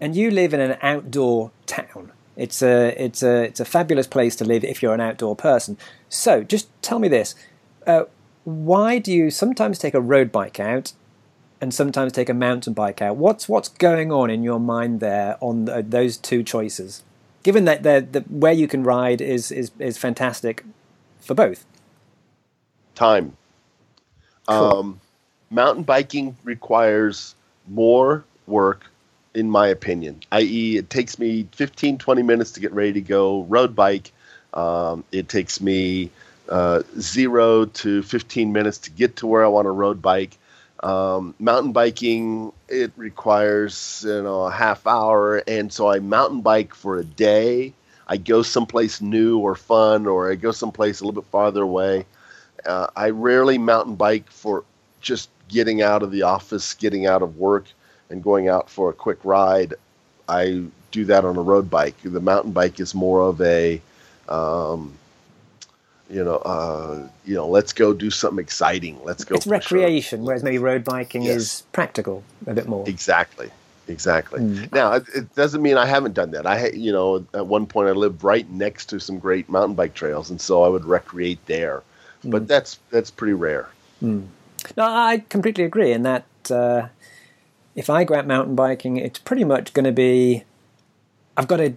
[0.00, 2.12] and you live in an outdoor town.
[2.36, 5.76] It's a it's a it's a fabulous place to live if you're an outdoor person.
[6.08, 7.34] So just tell me this:
[7.86, 8.04] uh,
[8.44, 10.92] why do you sometimes take a road bike out,
[11.60, 13.16] and sometimes take a mountain bike out?
[13.16, 17.02] What's what's going on in your mind there on th those two choices?
[17.42, 20.64] Given that the, the where you can ride is is is fantastic
[21.20, 21.66] for both.
[22.94, 23.36] Time.
[24.46, 25.00] Um,
[25.50, 27.34] mountain biking requires
[27.68, 28.84] more work,
[29.34, 30.20] in my opinion.
[30.32, 33.42] I.e., it takes me 15, 20 minutes to get ready to go.
[33.44, 34.12] Road bike,
[34.54, 36.10] um, it takes me
[36.48, 40.38] uh, zero to 15 minutes to get to where I want to road bike.
[40.82, 46.74] Um, mountain biking, it requires you know a half hour, and so I mountain bike
[46.74, 47.74] for a day.
[48.06, 52.06] I go someplace new or fun, or I go someplace a little bit farther away.
[52.64, 54.64] Uh, I rarely mountain bike for
[55.00, 57.66] just getting out of the office, getting out of work,
[58.10, 59.74] and going out for a quick ride.
[60.28, 61.96] I do that on a road bike.
[62.02, 63.80] The mountain bike is more of a,
[64.28, 64.94] um,
[66.10, 68.98] you know, uh, you know, let's go do something exciting.
[69.04, 69.36] Let's go.
[69.36, 69.78] It's for sure.
[69.78, 71.36] recreation, whereas maybe road biking Yes.
[71.36, 72.88] is practical a bit more.
[72.88, 73.50] Exactly.
[73.88, 74.40] Exactly.
[74.40, 74.72] Mm.
[74.72, 76.46] Now, it, it doesn't mean I haven't done that.
[76.46, 79.94] I, you know, at one point I lived right next to some great mountain bike
[79.94, 81.82] trails, and so I would recreate there.
[82.24, 83.68] But that's that's pretty rare.
[84.76, 86.88] No, I completely agree in that uh,
[87.74, 90.44] if I go out mountain biking, it's pretty much going to be
[91.36, 91.74] I've got to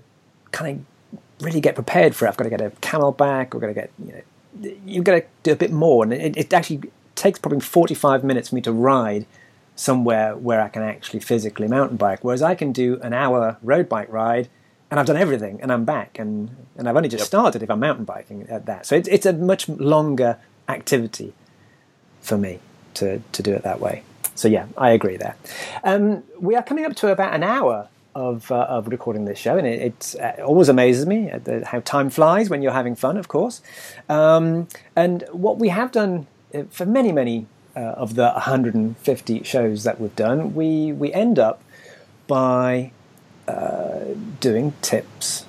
[0.52, 1.16] kind of
[1.46, 2.30] really get prepared for it.
[2.30, 3.54] I've got to get a camelback.
[3.56, 6.36] I've got to get you know you've got to do a bit more, and it,
[6.38, 6.82] it actually
[7.16, 9.26] takes probably forty five minutes for me to ride
[9.76, 12.24] somewhere where I can actually physically mountain bike.
[12.24, 14.50] Whereas I can do an hour road bike ride.
[14.89, 17.28] And I've done everything, and I'm back, and, and I've only just Yep.
[17.28, 18.86] started if I'm mountain biking at that.
[18.86, 20.38] So it's, it's a much longer
[20.68, 21.34] activity
[22.20, 22.60] for me
[22.96, 24.04] to, to do it that way.
[24.36, 25.36] So yeah, I agree there.
[25.84, 29.58] Um, we are coming up to about an hour of, uh, of recording this show,
[29.58, 33.18] and it, it uh, always amazes me the, how time flies when you're having fun,
[33.18, 33.62] of course.
[34.10, 39.84] Um, and what we have done uh, for many, many uh, of the 150 shows
[39.84, 41.62] that we've done, we, we end up
[42.28, 42.92] by
[43.48, 44.00] uh,
[44.39, 45.46] doing tips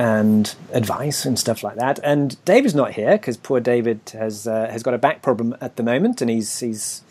[0.00, 2.00] and advice and stuff like that.
[2.02, 5.76] And David's not here because poor David has uh, has got a back problem at
[5.76, 7.02] the moment, and he's he's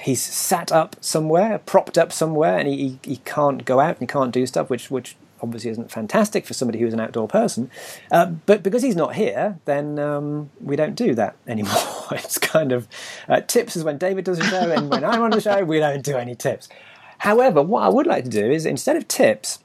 [0.00, 4.00] he's sat up somewhere, propped up somewhere, and he, he, he can't go out and
[4.00, 7.70] he can't do stuff, which which obviously isn't fantastic for somebody who's an outdoor person.
[8.10, 11.74] Uh, but because he's not here, then um, we don't do that anymore.
[12.12, 12.88] it's kind of
[13.28, 15.80] uh, tips is when David does a show, and when I'm on the show, we
[15.80, 16.70] don't do any tips.
[17.18, 19.58] However, what I would like to do is instead of tips,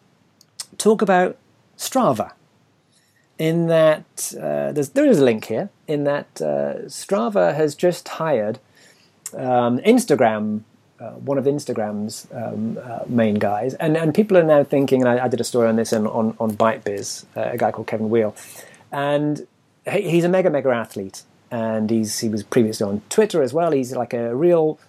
[0.78, 1.38] talk about
[1.78, 2.32] Strava.
[3.38, 5.70] In that uh, there is a link here.
[5.88, 8.60] In that uh, Strava has just hired
[9.34, 10.64] um, Instagram
[11.00, 15.02] uh, one of Instagram's um, uh, main guys, and and people are now thinking.
[15.02, 17.72] And I, I did a story on this in, on on BikeBiz, uh, a guy
[17.72, 18.36] called Kevin Weil,
[18.92, 19.46] and
[19.90, 23.72] he, he's a mega mega athlete, and he's he was previously on Twitter as well.
[23.72, 24.80] He's like a real.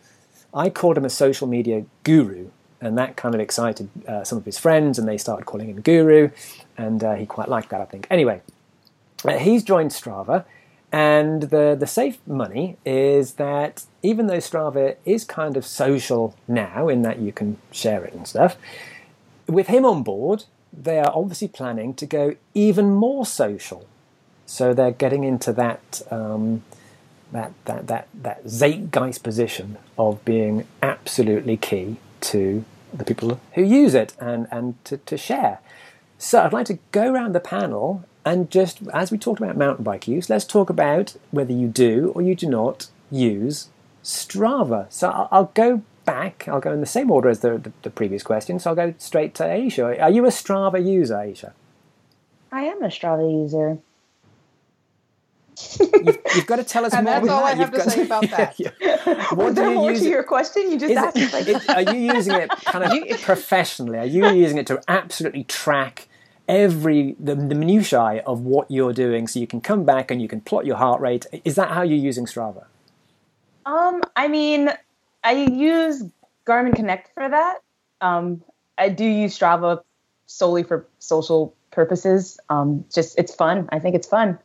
[0.54, 2.48] I called him a social media guru,
[2.80, 5.82] and that kind of excited uh, some of his friends, and they started calling him
[5.82, 6.30] guru,
[6.78, 8.06] and uh, he quite liked that, I think.
[8.10, 8.40] Anyway,
[9.24, 10.44] uh, he's joined Strava
[10.90, 16.88] and the, the safe money is that even though Strava is kind of social now,
[16.88, 18.56] in that you can share it and stuff,
[19.46, 23.86] with him on board, they are obviously planning to go even more social.
[24.46, 26.62] So they're getting into that um,
[27.32, 32.64] that that that that zeitgeist position of being absolutely key to
[32.94, 35.58] the people who use it and and to, to share.
[36.18, 39.84] So I'd like to go around the panel and just as we talked about mountain
[39.84, 43.68] bike use, let's talk about whether you do or you do not use
[44.04, 44.86] Strava.
[44.90, 46.46] So I'll, I'll go back.
[46.46, 48.58] I'll go in the same order as the, the, the, previous question.
[48.58, 49.98] So I'll go straight to Ayesha.
[50.02, 51.54] Are you a Strava user, Ayesha?
[52.52, 53.78] I am a Strava user.
[55.80, 57.14] you've, you've, got to tell us and more.
[57.14, 57.46] That's all that.
[57.46, 58.58] I have you've to say about that.
[58.58, 59.34] yeah, yeah.
[59.34, 60.70] What do you more use to your question?
[60.70, 61.16] You just asked.
[61.16, 63.98] It, like, it, are you using it kind of professionally?
[63.98, 66.07] Are you using it to absolutely track
[66.48, 70.26] every the, the minutiae of what you're doing so you can come back and you
[70.26, 71.26] can plot your heart rate.
[71.44, 72.64] Is that how you're using strava?
[73.66, 74.70] Um i mean
[75.22, 76.02] i use
[76.46, 77.58] garmin connect for that.
[78.00, 78.42] Um
[78.78, 79.82] i do use strava
[80.26, 82.40] solely for social purposes.
[82.48, 83.68] Um just it's fun.
[83.70, 84.38] I think it's fun.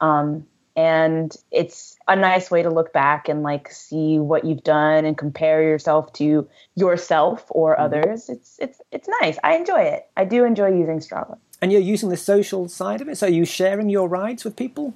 [0.00, 0.46] Um
[0.76, 5.18] and it's a nice way to look back and like see what you've done and
[5.18, 7.82] compare yourself to yourself or mm-hmm.
[7.82, 8.28] others.
[8.28, 9.38] It's it's it's nice.
[9.42, 10.06] I enjoy it.
[10.16, 13.18] I do enjoy using strava and you're using the social side of it.
[13.18, 14.94] So are you sharing your rides with people?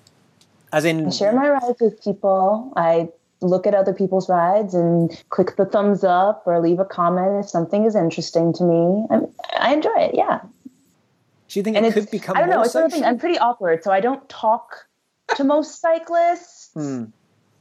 [0.73, 2.73] As in, I share my rides with people.
[2.77, 3.09] I
[3.41, 7.51] look at other people's rides and click the thumbs up or leave a comment if
[7.51, 9.07] something is interesting to me.
[9.11, 9.27] I'm,
[9.59, 10.15] i enjoy it.
[10.15, 10.41] Yeah.
[11.49, 12.37] Do you think and it could become?
[12.37, 12.63] I don't know.
[12.63, 13.05] It's thing.
[13.05, 14.87] I'm pretty awkward, so I don't talk
[15.37, 17.05] to most cyclists hmm.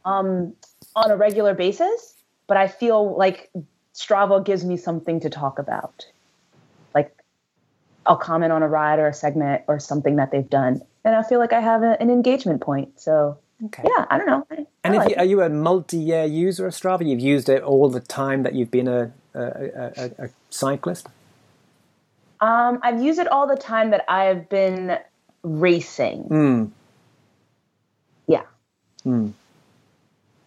[0.05, 0.53] um,
[0.95, 2.15] on a regular basis.
[2.47, 3.49] But I feel like
[3.93, 6.05] Strava gives me something to talk about.
[8.05, 11.23] I'll comment on a ride or a segment or something that they've done, and I
[11.23, 12.99] feel like I have a, an engagement point.
[12.99, 13.83] So okay.
[13.85, 14.47] yeah, I don't know.
[14.51, 17.07] I, and I like you, are you a multi-year user of Strava?
[17.07, 21.07] You've used it all the time that you've been a a, a, cyclist.
[22.39, 24.97] Um, I've used it all the time that I've been
[25.43, 26.23] racing.
[26.23, 26.71] Mm.
[28.27, 28.43] Yeah.
[29.05, 29.33] Mm.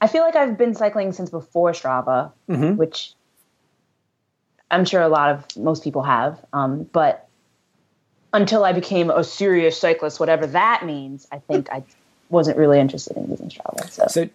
[0.01, 2.77] I feel like I've been cycling since before Strava, mm-hmm.
[2.77, 3.15] which
[4.71, 6.45] I'm sure a lot of most people have.
[6.53, 7.24] Um, but
[8.35, 11.85] until I became a serious cyclist, whatever that means, I think I
[12.29, 13.89] wasn't really interested in using Strava.
[13.89, 14.29] So, so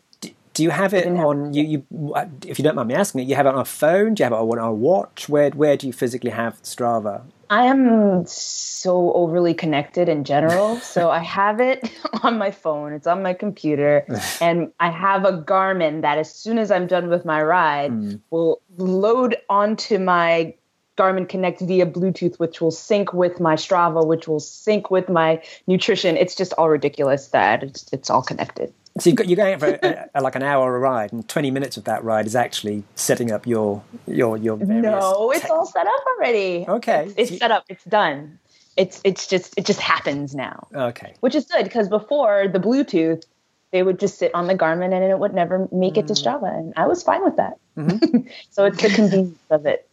[0.54, 2.16] do you have it on have you, you?
[2.48, 4.16] If you don't mind me asking it, you have it on a phone?
[4.16, 5.30] Do you have it on a watch?
[5.30, 7.22] Where where do you physically have Strava?
[7.50, 10.76] I am so overly connected in general.
[10.82, 11.92] so I have it
[12.24, 14.06] on my phone, it's on my computer,
[14.42, 18.22] and I have a Garmin that as soon as I'm done with my ride mm.
[18.30, 20.54] will load onto my
[21.00, 25.42] Garmin Connect via Bluetooth, which will sync with my Strava, which will sync with my
[25.66, 26.18] nutrition.
[26.18, 28.74] It's just all ridiculous that it's, it's all connected.
[29.00, 31.86] So you're going for a, a, like an hour a ride, and 20 minutes of
[31.86, 34.58] that ride is actually setting up your your your.
[34.58, 36.66] No, it's all set up already.
[36.68, 37.64] Okay, it's, it's set up.
[37.70, 38.40] It's done.
[38.76, 40.68] It's it's just it just happens now.
[40.74, 43.24] Okay, which is good because before the Bluetooth,
[43.72, 46.22] they would just sit on the Garmin and it would never make it to mm.
[46.22, 47.58] Strava, and I was fine with that.
[47.78, 48.28] Mm-hmm.
[48.50, 49.88] so it's the convenience of it.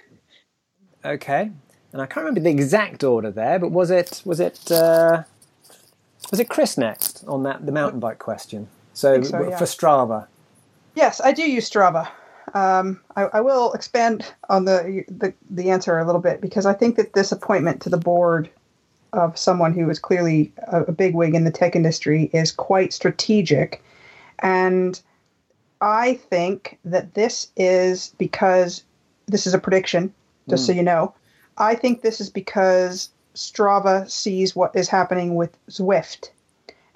[1.06, 1.52] Okay,
[1.92, 5.22] and I can't remember the exact order there, but was it was it uh,
[6.32, 8.66] was it Chris next on that the mountain bike question?
[8.92, 9.56] So, so yeah.
[9.56, 10.26] for Strava.
[10.96, 12.08] Yes, I do use Strava.
[12.54, 16.72] Um, I, I, will expand on the, the the answer a little bit because I
[16.72, 18.48] think that this appointment to the board
[19.12, 23.82] of someone who is clearly a, a bigwig in the tech industry is quite strategic,
[24.40, 25.00] and
[25.80, 28.82] I think that this is because
[29.26, 30.12] this is a prediction
[30.48, 30.66] just mm.
[30.66, 30.78] so hmm.
[30.78, 31.14] you know.
[31.58, 36.30] I think this is because Strava sees what is happening with Zwift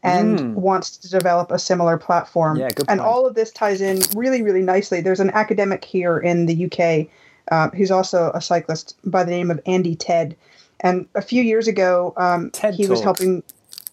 [0.02, 0.54] and Mm.
[0.54, 2.56] wants to develop a similar platform.
[2.56, 3.00] Yeah, good and point.
[3.00, 5.00] all of this ties in really, really nicely.
[5.00, 7.08] There's an academic here in the UK
[7.50, 10.36] uh, who's also a cyclist by the name of Andy Ted.
[10.80, 13.42] And a few years ago, um, TED he was helping.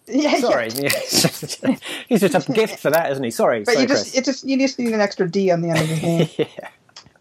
[0.10, 0.39] Yeah, yeah.
[0.39, 0.70] Sorry,
[2.08, 3.30] he's just a gift for that, isn't he?
[3.30, 4.18] Sorry, But sorry, you just Chris.
[4.18, 6.30] it just you just need an extra D on the end of his name.
[6.38, 6.70] yeah.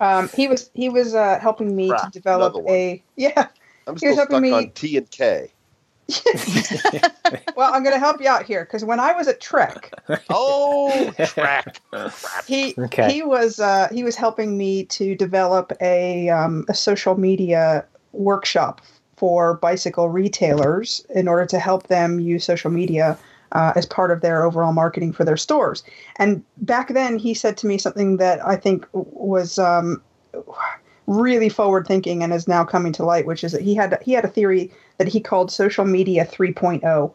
[0.00, 3.48] Um, he was he was uh, helping me Crap, to develop a yeah.
[3.86, 5.52] I'm He was still helping stuck me- on T and K.
[7.56, 9.92] Well, I'm going to help you out here because when I was at Trek,
[10.30, 11.80] Oh, track.
[12.46, 13.12] he Okay.
[13.12, 18.82] he was uh, he was helping me to develop a um, a social media workshop
[19.16, 23.18] for bicycle retailers in order to help them use social media
[23.56, 25.82] uh, as part of their overall marketing for their stores.
[26.16, 30.02] And back then, he said to me something that I think was um,
[31.06, 34.12] really forward thinking and is now coming to light, which is that he had he
[34.12, 37.10] had a theory that he called social media 3.0.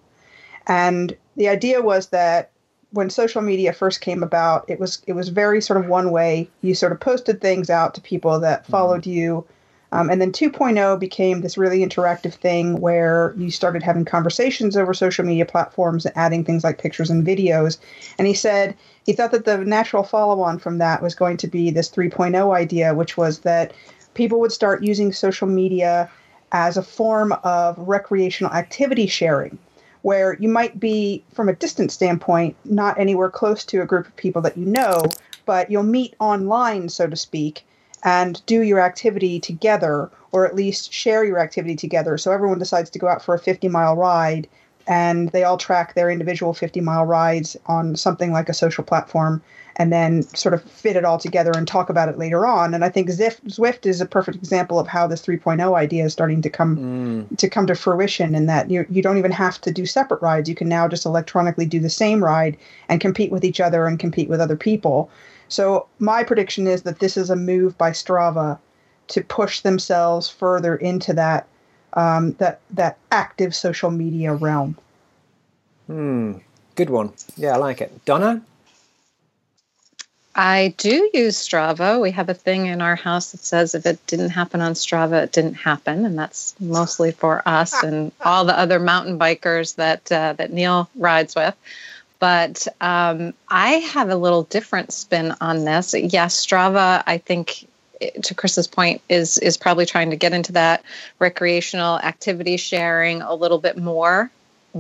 [0.66, 2.50] And the idea was that
[2.90, 6.50] when social media first came about, it was it was very sort of one way.
[6.62, 9.46] You sort of posted things out to people that followed you,
[9.92, 14.94] um, and then 2.0 became this really interactive thing where you started having conversations over
[14.94, 17.78] social media platforms, and adding things like pictures and videos.
[18.18, 18.76] And he said
[19.06, 22.94] he thought that the natural follow-on from that was going to be this 3.0 idea,
[22.94, 23.74] which was that
[24.14, 26.10] people would start using social media
[26.54, 29.58] as a form of recreational activity sharing
[30.02, 34.16] where you might be, from a distance standpoint, not anywhere close to a group of
[34.16, 35.04] people that you know,
[35.46, 37.64] but you'll meet online, so to speak,
[38.04, 42.18] and do your activity together, or at least share your activity together.
[42.18, 44.48] So everyone decides to go out for a 50 mile ride,
[44.88, 49.42] and they all track their individual 50 mile rides on something like a social platform.
[49.78, 52.74] And then sort of fit it all together and talk about it later on.
[52.74, 56.42] And I think Zwift is a perfect example of how this 3.0 idea is starting
[56.42, 57.38] to come Mm.
[57.38, 60.50] to come to fruition in that you you don't even have to do separate rides.
[60.50, 62.58] You can now just electronically do the same ride
[62.90, 65.10] and compete with each other and compete with other people.
[65.52, 68.58] So my prediction is that this is a move by Strava
[69.10, 71.46] to push themselves further into that
[71.94, 74.78] um, that that active social media realm.
[75.88, 76.36] Hmm.
[76.76, 77.12] Good one.
[77.36, 78.06] Yeah, I like it.
[78.06, 78.42] Donna?
[80.34, 82.02] I do use Strava.
[82.02, 85.24] We have a thing in our house that says if it didn't happen on Strava,
[85.24, 90.10] it didn't happen, and that's mostly for us and all the other mountain bikers that
[90.10, 91.56] uh, that Neil rides with.
[92.22, 95.96] But um, I have a little different spin on this.
[95.96, 97.04] Yes, Strava.
[97.06, 97.68] I think,
[98.00, 100.84] eh, to Chris's point, is is probably trying to get into that
[101.18, 104.32] recreational activity sharing a little bit more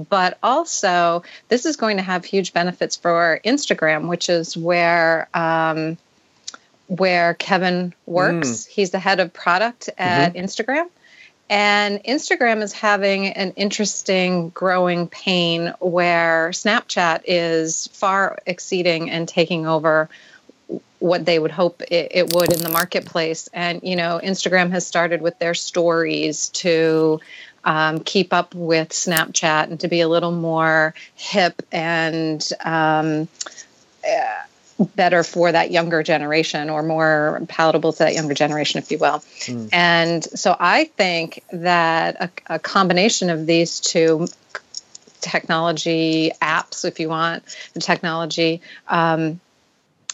[0.09, 5.97] but also this is going to have huge benefits for Instagram, which is where um,
[6.87, 8.65] where Kevin works.
[8.65, 10.89] He's the head of product at Instagram.
[11.51, 19.67] And Instagram is having an interesting growing pain where Snapchat is far exceeding and taking
[19.67, 20.07] over
[20.99, 23.49] what they would hope it, it would in the marketplace.
[23.53, 27.19] And, you know, Instagram has started with their stories to
[27.65, 33.27] um, keep up with Snapchat and to be a little more hip and um,
[34.07, 34.43] uh,
[34.95, 39.23] better for that younger generation or more palatable to that younger generation, if you will.
[39.71, 42.15] And so I think that
[42.47, 44.27] a, a combination of these two
[45.19, 49.39] technology apps, if you want, the technology, um,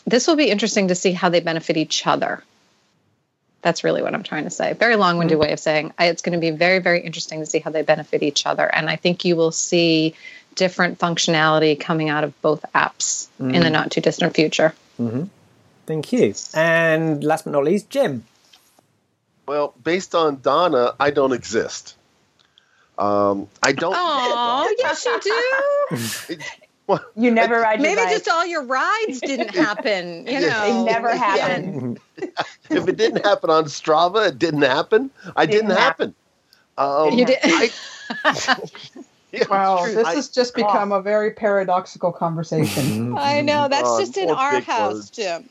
[0.06, 2.44] this will be interesting to see how they benefit each other.
[3.62, 4.74] That's really what I'm trying to say.
[4.74, 7.46] Very long winded way of saying I- it's going to be very, very interesting to
[7.46, 8.66] see how they benefit each other.
[8.66, 10.16] And I think you will see
[10.58, 14.74] different functionality coming out of both apps in the not too distant future.
[15.86, 16.34] Thank you.
[16.54, 18.26] And last but not least, Jim.
[19.48, 21.96] Well, based on Donna, I don't exist.
[22.98, 23.96] Um, I don't.
[23.98, 26.38] Oh, yes, you do.
[26.88, 28.10] Well, You never ride Maybe bike.
[28.10, 30.26] just all your rides didn't happen.
[30.26, 31.98] You know, They never happen.
[32.18, 35.12] if it didn't happen on Strava, it didn't happen.
[35.36, 36.16] I didn't, Didn't happen.
[36.78, 37.38] Um, You did.
[37.44, 37.70] I,
[38.26, 38.90] Yeah, it's
[39.50, 39.94] Wow, true.
[39.96, 43.14] this I- has just become a very paradoxical conversation.
[43.18, 43.68] I know.
[43.68, 45.10] That's Oh, just in our house, words.
[45.10, 45.50] Jim.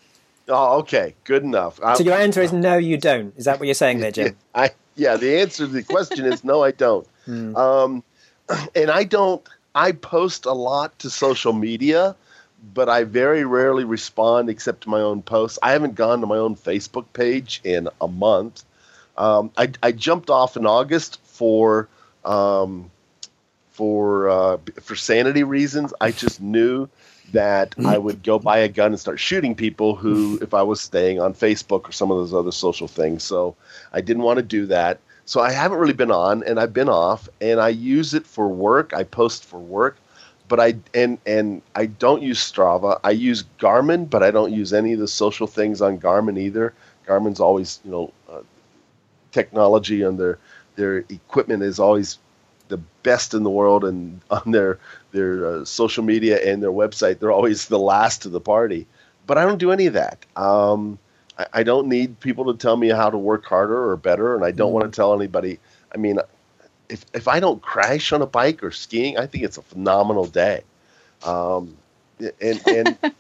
[0.49, 1.81] Oh, okay, good enough.
[1.83, 3.33] I- So your answer is no, you don't.
[3.37, 4.37] Is that what you're saying there, yeah, Jim?
[4.55, 5.17] I yeah.
[5.17, 7.07] The answer to the question is no, I don't.
[7.29, 8.03] Um,
[8.75, 9.43] and I don't.
[9.75, 12.17] I post a lot to social media,
[12.73, 15.59] but I very rarely respond except to my own posts.
[15.63, 18.65] I haven't gone to my own Facebook page in a month.
[19.19, 21.89] Um, I, I jumped off in August for
[22.25, 22.91] um,
[23.77, 25.93] for uh, for sanity reasons.
[26.01, 26.89] I just knew
[27.33, 30.81] that I would go buy a gun and start shooting people who, if I was
[30.81, 33.23] staying on Facebook or some of those other social things.
[33.23, 33.55] So
[33.93, 35.01] I didn't want to do that.
[35.27, 38.49] So I haven't really been on, and I've been off, and I use it for
[38.49, 38.95] work.
[38.95, 39.97] I post for work,
[40.49, 42.99] but I and and I don't use Strava.
[43.05, 46.73] I use Garmin, but I don't use any of the social things on Garmin either.
[47.07, 48.41] Garmin's always, you know, uh,
[49.33, 50.39] technology and their
[50.77, 52.19] their equipment is always
[52.69, 54.79] the best in the world, and on their
[55.13, 58.87] their uh, social media and their website, they're always the last to the party.
[59.27, 60.25] But I don't do any of that.
[60.37, 60.99] Um,
[61.39, 64.45] I, I don't need people to tell me how to work harder or better, and
[64.45, 65.59] I don't want to tell anybody.
[65.95, 66.19] I mean,
[66.89, 70.27] if if I don't crash on a bike or skiing, I think it's a phenomenal
[70.27, 70.63] day.
[71.25, 71.77] Um,
[72.41, 72.99] and and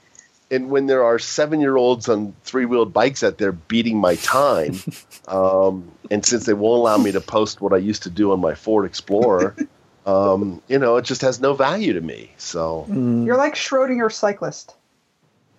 [0.50, 4.16] and when there are seven year olds on three wheeled bikes out there beating my
[4.16, 4.76] time,
[5.28, 8.40] um, and since they won't allow me to post what I used to do on
[8.40, 9.56] my Ford Explorer,
[10.06, 12.30] um, you know, it just has no value to me.
[12.38, 14.76] So You're like Schrodinger cyclist.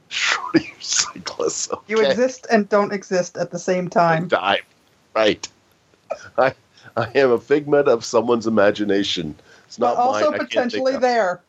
[0.10, 1.72] Schrodinger cyclist.
[1.72, 1.84] Okay.
[1.88, 4.30] You exist and don't exist at the same time.
[4.30, 4.62] time.
[5.16, 5.48] Right.
[6.38, 6.54] I
[6.96, 9.36] I am a figment of someone's imagination.
[9.66, 10.34] It's But not also mine.
[10.34, 11.02] I can't potentially of.
[11.02, 11.42] there.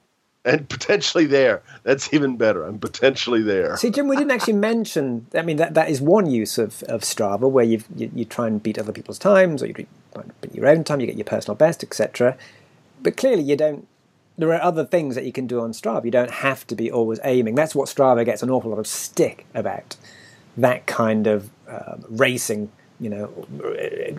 [0.45, 1.63] And potentially there.
[1.83, 2.65] That's even better.
[2.65, 3.77] I'm potentially there.
[3.77, 5.27] See, Jim, we didn't actually mention.
[5.35, 8.63] I mean, that, that is one use of, of Strava where you you try and
[8.63, 9.89] beat other people's times, or you beat
[10.53, 12.37] your own time, you get your personal best, etc.
[13.03, 13.87] But clearly, you don't.
[14.37, 16.05] There are other things that you can do on Strava.
[16.05, 17.57] You don't have to be always aiming.
[17.57, 19.97] That's what Strava gets an awful lot of stick about.
[20.57, 22.71] That kind of um, racing,
[23.01, 23.47] you know,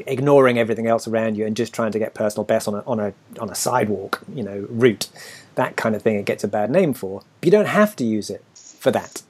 [0.06, 3.00] ignoring everything else around you and just trying to get personal best on a on
[3.00, 5.10] a on a sidewalk, you know, route.
[5.60, 7.22] That kind of thing it gets a bad name for.
[7.42, 9.22] But you don't have to use it for that.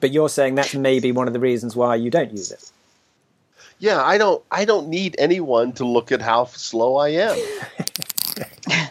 [0.00, 2.70] But you're saying that's maybe one of the reasons why you don't use it.
[3.78, 4.44] Yeah, I don't.
[4.50, 7.38] I don't need anyone to look at how slow I am.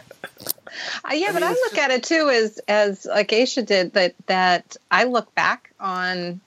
[1.04, 4.76] Uh, yeah, but I look at it too as as like Ayesha did that that
[4.90, 6.40] I look back on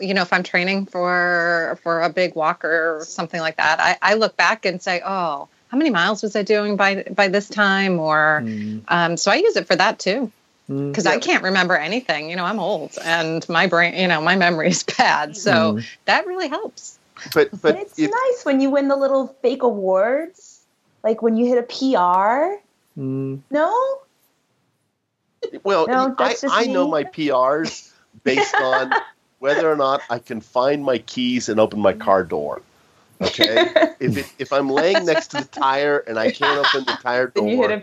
[0.00, 3.96] you know if I'm training for for a big walk or something like that I,
[4.02, 7.48] I look back and say oh how many miles was I doing by by this
[7.48, 7.98] time?
[7.98, 8.44] Or
[8.88, 10.32] um, so I use it for that too.
[10.66, 12.28] Because I can't remember anything.
[12.30, 15.36] You know I'm old and my brain you know my memory is bad.
[15.36, 16.98] So that really helps.
[17.34, 20.60] But But but it's if, nice when you win the little fake awards,
[21.02, 22.62] like when you hit a PR.
[22.98, 23.40] Mm.
[23.50, 24.00] No,
[25.62, 27.90] well, No, I, that's just I know my PRs
[28.24, 28.92] based on
[29.38, 32.62] whether or not I can find my keys and open my car door.
[33.20, 36.98] Okay, if it, if I'm laying next to the tire and I can't open the
[37.02, 37.80] tire then door, you hit a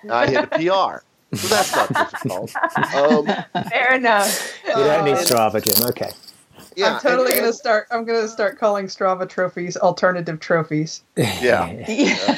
[0.00, 0.12] PR.
[0.12, 1.02] I hit a PR.
[1.36, 2.54] So that's not difficult.
[2.94, 3.26] Um,
[3.70, 4.54] Fair enough.
[4.66, 5.88] You don't need Uh, Strava, Jim.
[5.88, 6.10] Okay.
[6.76, 7.86] yeah, I'm totally and- gonna start.
[7.90, 11.02] I'm gonna start calling Strava trophies alternative trophies.
[11.16, 12.32] Yeah.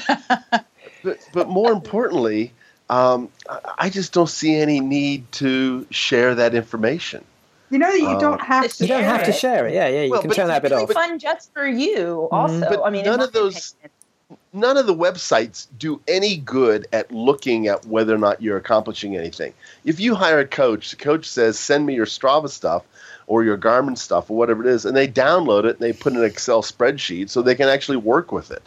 [1.03, 2.53] But, but more importantly,
[2.91, 7.25] um, I- I just don't see any need to share that information.
[7.71, 8.85] You know that you Uh, don't have to.
[8.85, 9.75] You don't have to Share it.
[9.75, 10.03] Yeah, yeah.
[10.03, 10.93] You Well, can turn that bit Really off.
[10.93, 12.29] fun just for you.
[12.31, 14.41] Also, But I mean, none of those- opinion.
[14.53, 19.17] none of the websites do any good at looking at whether or not you're accomplishing
[19.17, 19.53] anything.
[19.85, 22.83] If you hire a coach, the coach says, "Send me your Strava stuff
[23.27, 26.13] or your Garmin stuff or whatever it is," and they download it and they put
[26.13, 28.63] in an Excel spreadsheet so they can actually work with it.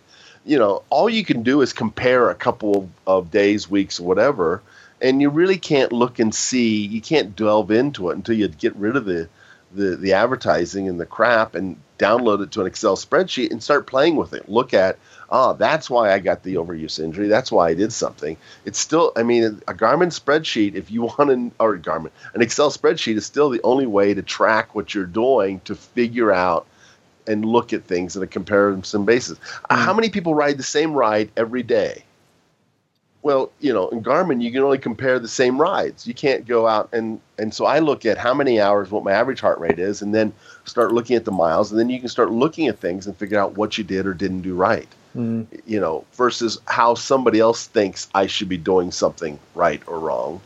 [0.45, 4.61] You know, all you can do is compare a couple of days, weeks, whatever,
[5.01, 6.85] and you really can't look and see.
[6.85, 9.29] You can't delve into it until you get rid of the
[9.71, 13.85] the, the advertising and the crap and download it to an Excel spreadsheet and start
[13.85, 14.49] playing with it.
[14.49, 14.97] Look at
[15.31, 17.27] oh, that's why I got the overuse injury.
[17.27, 18.37] That's why I did something.
[18.65, 22.71] It's still, I mean, a Garmin spreadsheet, if you want an, or Garmin, an Excel
[22.71, 26.67] spreadsheet is still the only way to track what you're doing to figure out
[27.27, 29.39] and look at things on a comparison basis.
[29.69, 32.03] Uh, How many people ride the same ride every day?
[33.21, 36.07] Well, you know, in Garmin, you can only compare the same rides.
[36.07, 39.11] You can't go out and and so I look at how many hours, what my
[39.11, 40.31] average heart rate is, and then
[40.65, 43.39] start looking at the miles, and then you can start looking at things and figure
[43.39, 44.87] out what you did or didn't do right.
[45.15, 45.47] Mm.
[45.65, 50.39] You know, versus how somebody else thinks I should be doing something right or wrong.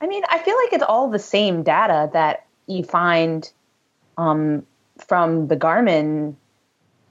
[0.00, 3.48] I mean, I feel like it's all the same data that you find
[4.18, 4.66] um,
[4.98, 6.34] from the Garmin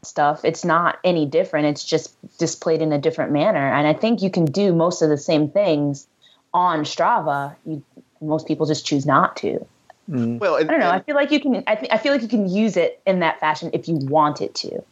[0.04, 0.44] stuff.
[0.44, 1.68] It's not any different.
[1.68, 3.72] It's just displayed in a different manner.
[3.72, 6.08] And I think you can do most of the same things
[6.54, 7.56] on Strava.
[7.66, 7.84] You,
[8.20, 9.66] most people just choose not to.
[10.10, 10.40] Mm-hmm.
[10.40, 10.90] Well, and, I don't know.
[10.90, 11.64] I feel like you can.
[11.68, 14.42] I, th- I feel like you can use it in that fashion if you want
[14.42, 14.84] it to.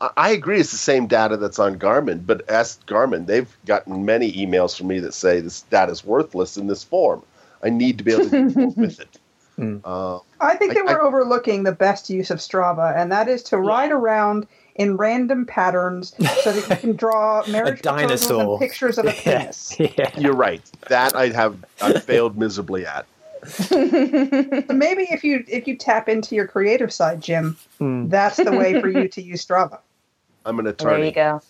[0.00, 3.26] I- I agree it's the same data that's on Garmin, but ask Garmin.
[3.26, 7.22] They've gotten many emails from me that say this data is worthless in this form.
[7.62, 9.18] I need to be able to do with it.
[9.84, 13.28] Uh, I think I- that we're I- overlooking the best use of Strava, and that
[13.28, 18.50] is to ride around in random patterns so that you can draw marriage proposals dinosaur.
[18.52, 19.76] and pictures of a penis.
[19.78, 20.10] yeah.
[20.18, 20.62] you're right.
[20.88, 23.06] That I have I failed miserably at.
[23.44, 23.76] So
[24.70, 28.08] maybe if you if you tap into your creative side, Jim, Hmm.
[28.08, 29.78] that's the way for you to use Strava.
[30.46, 31.40] I'm an There you go.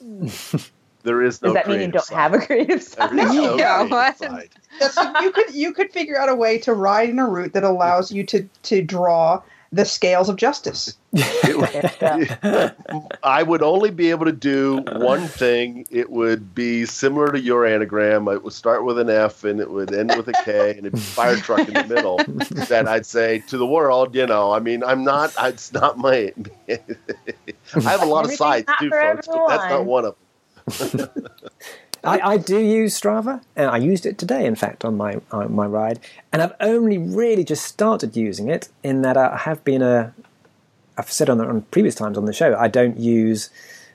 [1.02, 1.48] There is no.
[1.48, 2.14] Does that mean you don't side.
[2.14, 3.10] have a creative side?
[3.10, 4.50] There is no Yeah, side.
[4.78, 7.64] That's, you could you could figure out a way to ride in a route that
[7.64, 9.42] allows you to to draw
[9.72, 10.94] the scales of justice.
[13.22, 15.86] I would only be able to do one thing.
[15.90, 18.28] It would be similar to your anagram.
[18.28, 20.92] It would start with an F and it would end with a K and it'd
[20.92, 22.18] be fire truck in the middle.
[22.68, 26.34] that I'd say to the world, you know, I mean, I'm not, it's not my,
[26.68, 26.78] I
[27.80, 30.21] have a lot of sides too, folks, but that's not one of them.
[32.04, 35.54] I, I do use Strava, and I used it today, in fact, on my on
[35.54, 36.00] my ride.
[36.32, 40.14] And I've only really just started using it in that I have been a.
[40.98, 43.48] I've said on, the, on previous times on the show, I don't use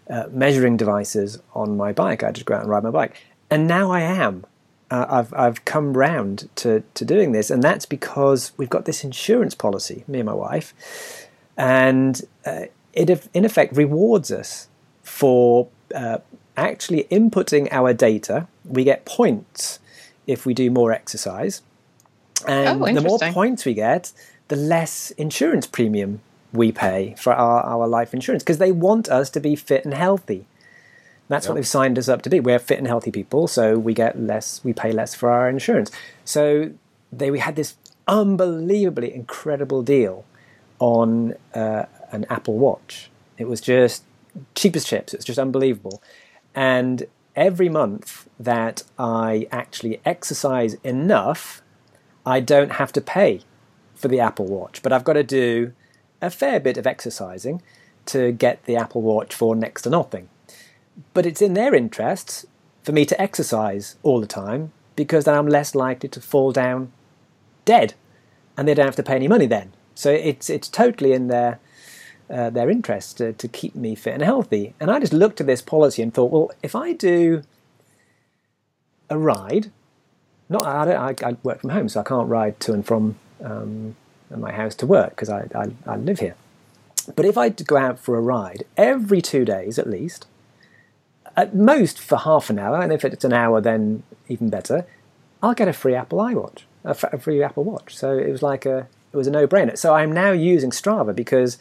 [0.09, 2.23] uh, measuring devices on my bike.
[2.23, 3.15] I just go out and ride my bike,
[3.49, 4.45] and now I am.
[4.89, 9.03] Uh, I've I've come round to to doing this, and that's because we've got this
[9.03, 11.27] insurance policy, me and my wife,
[11.57, 14.69] and uh, it in effect rewards us
[15.03, 16.19] for uh,
[16.57, 18.47] actually inputting our data.
[18.65, 19.79] We get points
[20.25, 21.61] if we do more exercise,
[22.47, 24.11] and Oh, the more points we get,
[24.49, 26.21] the less insurance premium
[26.53, 29.93] we pay for our, our life insurance because they want us to be fit and
[29.93, 30.45] healthy.
[31.29, 32.39] That's what they've signed us up to be.
[32.39, 35.91] We're fit and healthy people, so we get less, we pay less for our insurance.
[36.23, 36.71] So
[37.11, 37.75] they we had this
[38.07, 40.23] unbelievably incredible deal
[40.79, 43.09] on uh, an Apple Watch.
[43.37, 44.03] It was just
[44.55, 45.13] cheap as chips.
[45.13, 46.01] It was just unbelievable.
[46.57, 47.05] And
[47.35, 51.61] every month that I actually exercise enough,
[52.25, 53.41] I don't have to pay
[53.93, 55.73] for the Apple Watch, but I've got to do
[56.19, 57.61] a fair bit of exercising
[58.07, 60.29] to get the Apple Watch for next to nothing.
[61.13, 62.47] But it's in their interests
[62.81, 66.91] for me to exercise all the time because then I'm less likely to fall down
[67.65, 67.93] dead,
[68.57, 69.73] and they don't have to pay any money then.
[69.93, 71.59] So it's it's totally in their
[72.29, 74.73] uh, their interest to, to keep me fit and healthy.
[74.79, 77.43] And I just looked at this policy and thought, well, if I do
[79.09, 79.71] a ride,
[80.49, 83.95] not I, I, I work from home, so I can't ride to and from um,
[84.29, 86.35] my house to work because I, I, I live here.
[87.15, 90.27] But if I go out for a ride every two days at least,
[91.37, 94.85] at most for half an hour, and if it's an hour, then even better,
[95.41, 97.95] I'll get a free Apple iWatch, a free Apple Watch.
[97.95, 99.77] So it was like a, it was a no-brainer.
[99.77, 101.57] So I'm now using Strava because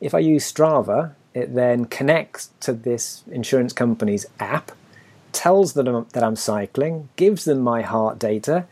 [0.00, 4.72] if I use Strava, it then connects to this insurance company's app,
[5.32, 8.66] tells them that I'm cycling, gives them my heart data.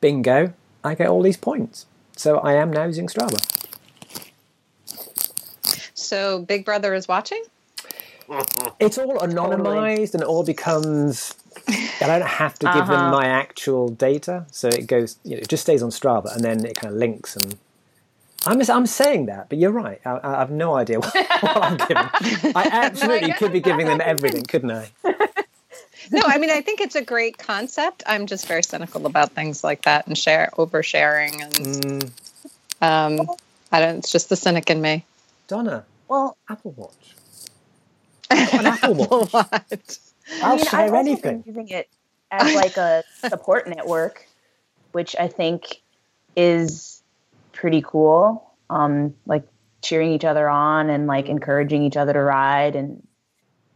[0.00, 0.52] Bingo!
[0.82, 1.86] I get all these points.
[2.16, 3.40] So I am now using Strava.
[5.94, 7.42] So Big Brother is watching?
[8.78, 11.34] It's all anonymized and it all becomes.
[11.68, 13.10] I don't have to give them Uh-huh.
[13.10, 15.18] my actual data, so it goes.
[15.24, 17.34] You know, it just stays on Strava, and then it kind of links.
[17.36, 17.56] And
[18.46, 20.00] I'm just, I'm saying that, but you're right.
[20.04, 22.08] I, I have no idea what, what I'm giving.
[22.54, 24.88] I absolutely could be giving them everything, couldn't I?
[26.12, 28.02] No, I mean I think it's a great concept.
[28.06, 32.10] I'm just very cynical about things like that and share oversharing and Mm,
[32.82, 33.30] um
[33.70, 35.04] I don't it's just the cynic in me.
[35.46, 37.14] Donna, Well, Apple Watch.
[38.30, 39.32] I've got an Apple Watch.
[39.32, 39.98] what?
[40.42, 41.44] I'll I mean, share I've anything.
[41.44, 41.88] been using it
[42.30, 44.26] as like a support network,
[44.92, 45.80] which I think
[46.36, 46.99] is
[47.52, 48.52] pretty cool.
[48.68, 49.44] Um, like
[49.82, 52.76] cheering each other on and like encouraging each other to ride.
[52.76, 53.06] And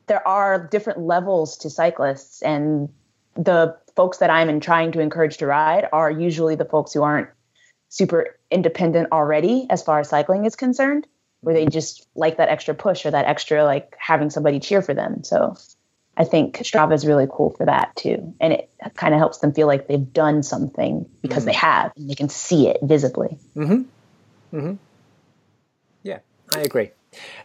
[0.06, 2.88] there are different levels to cyclists, and
[3.34, 7.02] the folks that I'm in trying to encourage to ride are usually the folks who
[7.02, 7.28] aren't
[7.88, 11.06] super independent already as far as cycling is concerned
[11.44, 14.94] where they just like that extra push or that extra like having somebody cheer for
[14.94, 15.54] them so
[16.16, 18.34] I think Strava is really cool for that too.
[18.40, 22.08] And it kind of helps them feel like they've done something because they have and
[22.08, 23.38] they can see it visibly.
[23.56, 23.86] Mhm.
[24.52, 24.78] Mhm.
[26.02, 26.18] Yeah,
[26.52, 26.90] I agree.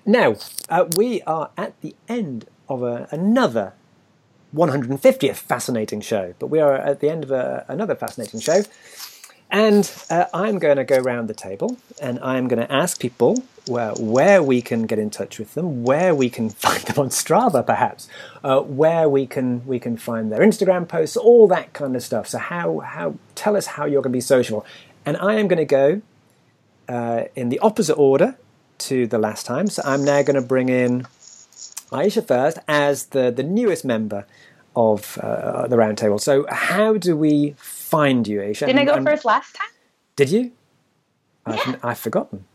[0.06, 0.36] Now,
[0.70, 3.74] uh, we are at the end of a, another
[4.52, 8.64] 150th fascinating show, but we are at the end of a, another fascinating show.
[9.52, 13.44] And uh, I'm going to go around the table and I'm going to ask people
[13.68, 17.10] where, where we can get in touch with them, where we can find them on
[17.10, 18.08] Strava, perhaps,
[18.44, 22.28] uh, where we can we can find their Instagram posts, all that kind of stuff.
[22.28, 24.66] So how how tell us how you're going to be social.
[25.06, 26.02] And I am going to go
[26.88, 28.38] uh, in the opposite order
[28.80, 29.68] to the last time.
[29.68, 31.08] So I'm now going to bring in
[31.92, 34.26] Ayesha first as the, the newest member
[34.80, 36.20] of uh, the roundtable.
[36.22, 38.66] So how do we find you, Ayesha?
[38.66, 39.68] Didn't I go And- first last time?
[40.16, 40.52] Did you?
[41.46, 42.46] I've, I've forgotten.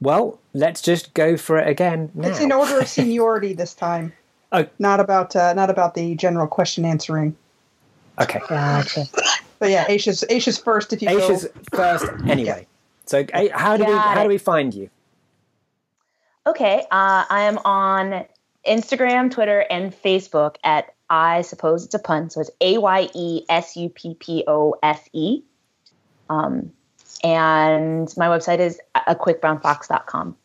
[0.00, 2.28] Well, let's just go for it again now.
[2.28, 4.12] It's in order of seniority this time.
[4.54, 4.66] Oh.
[4.78, 7.34] Not about uh, not about the general question answering.
[8.20, 8.38] Okay.
[8.50, 9.06] Gotcha.
[9.58, 11.78] But yeah, Ayesha's Ayesha's first if you Ayesha's go.
[11.78, 12.66] first anyway.
[13.06, 13.24] So
[13.54, 14.90] how do we Got how do we find you?
[16.46, 18.26] Okay, uh, I am on
[18.66, 22.30] Instagram, Twitter, and Facebook at I suppose it's a pun.
[22.30, 25.42] So it's A Y E S U P P O S E.
[26.30, 26.72] Um,
[27.22, 30.36] and my website is a quickbrownfox.com.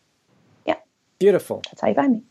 [0.66, 0.76] Yeah.
[1.20, 1.62] Beautiful.
[1.66, 2.24] That's how you find me.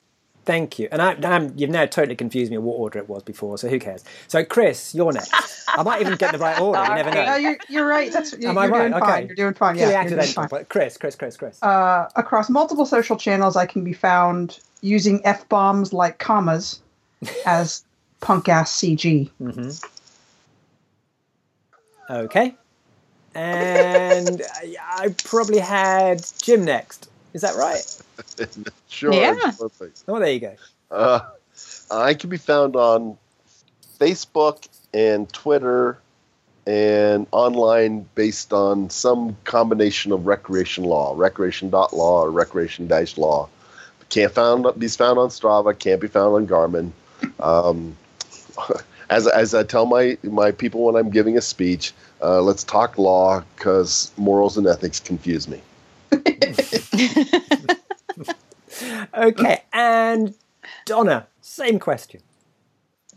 [0.47, 0.89] Thank you.
[0.93, 3.69] And I, I'm, you've now totally confused me on what order it was before, so
[3.69, 4.05] who cares?
[4.29, 5.33] So, Chris, you're next.
[5.69, 6.81] I might even get the right order.
[6.83, 7.35] You never No, know.
[7.37, 8.13] you're, you're right.
[8.13, 8.81] That's, you're, Am I you're right?
[8.89, 9.07] doing Okay.
[9.07, 9.27] fine.
[9.27, 9.77] You're doing fine.
[9.77, 10.49] Yeah, Really you're doing fine.
[10.49, 11.61] but Chris, Chris, Chris, Chris.
[11.63, 16.81] Uh, across multiple social channels, I can be found using f bombs like commas
[17.45, 17.85] as
[18.21, 19.29] punk ass CG.
[22.09, 22.55] Okay.
[23.35, 27.11] And I, I probably had Jim next.
[27.37, 27.85] Is that right?
[28.89, 29.13] Sure.
[29.13, 29.53] Yeah.
[29.59, 30.05] Perfect.
[30.09, 30.55] Oh, there you go.
[30.91, 31.21] Uh,
[31.91, 33.19] I can be found on
[34.01, 35.99] Facebook and Twitter
[36.67, 43.49] and online based on some combination of recreation law, recreation.law or recreation-law.
[44.09, 46.91] Can't found be found on Strava, can't be found on Garmin.
[47.39, 47.99] Um,
[49.11, 51.93] as, as I tell my, my people when I'm giving a speech,
[52.23, 55.61] uh, let's talk law because morals and ethics confuse me.
[59.15, 59.63] Okay.
[59.73, 60.35] And
[60.85, 62.21] Donna, same question.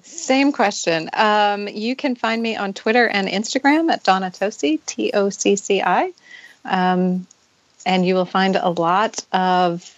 [0.01, 1.09] Same question.
[1.13, 5.55] Um, you can find me on Twitter and Instagram at Donna Tocci, T O C
[5.55, 6.13] C I.
[6.65, 7.27] Um,
[7.85, 9.97] and you will find a lot of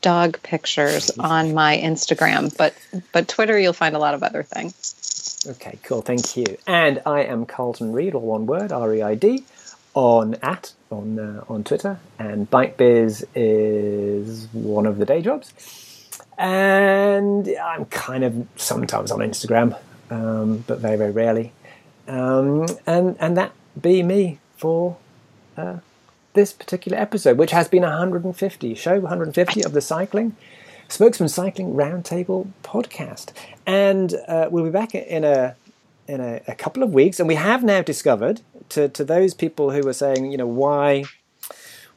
[0.00, 2.56] dog pictures on my Instagram.
[2.56, 2.74] But
[3.12, 5.44] but Twitter, you'll find a lot of other things.
[5.46, 6.02] Okay, cool.
[6.02, 6.56] Thank you.
[6.66, 9.44] And I am Carlton Reid, all one word, R E I D,
[9.96, 15.52] on at on uh, on Twitter, and BikeBiz is one of the day jobs.
[16.38, 19.76] And I'm kind of sometimes on Instagram,
[20.10, 21.52] um, but very very rarely.
[22.06, 24.98] Um, and and that be me for
[25.56, 25.78] uh,
[26.34, 30.36] this particular episode, which has been 150 show 150 of the cycling.
[30.88, 33.32] Spokesmen Cycling Roundtable podcast,
[33.66, 35.56] and uh, we'll be back in a
[36.08, 37.18] in a, a couple of weeks.
[37.18, 41.04] And we have now discovered to to those people who were saying, you know, why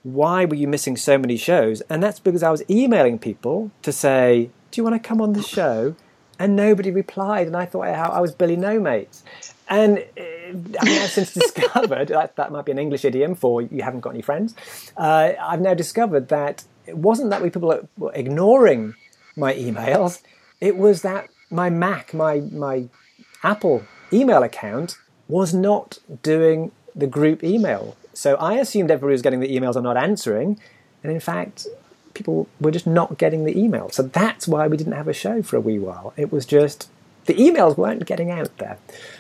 [0.03, 1.81] why were you missing so many shows?
[1.81, 5.33] And that's because I was emailing people to say, do you want to come on
[5.33, 5.95] the show?
[6.37, 9.23] And nobody replied, and I thought I, I was Billy No Mates.
[9.67, 10.23] And uh,
[10.79, 14.21] I've since discovered that that might be an English idiom for you haven't got any
[14.21, 14.55] friends.
[14.95, 18.95] Uh, I've now discovered that it wasn't that we people were ignoring
[19.35, 20.21] my emails;
[20.61, 22.87] it was that my Mac, my my
[23.43, 23.83] Apple
[24.13, 27.95] email account was not doing the group email.
[28.13, 30.59] So I assumed everybody was getting the emails and not answering,
[31.03, 31.67] and in fact,
[32.13, 33.89] people were just not getting the email.
[33.89, 36.13] So that's why we didn't have a show for a wee while.
[36.17, 36.89] It was just
[37.25, 38.77] the emails weren't getting out there.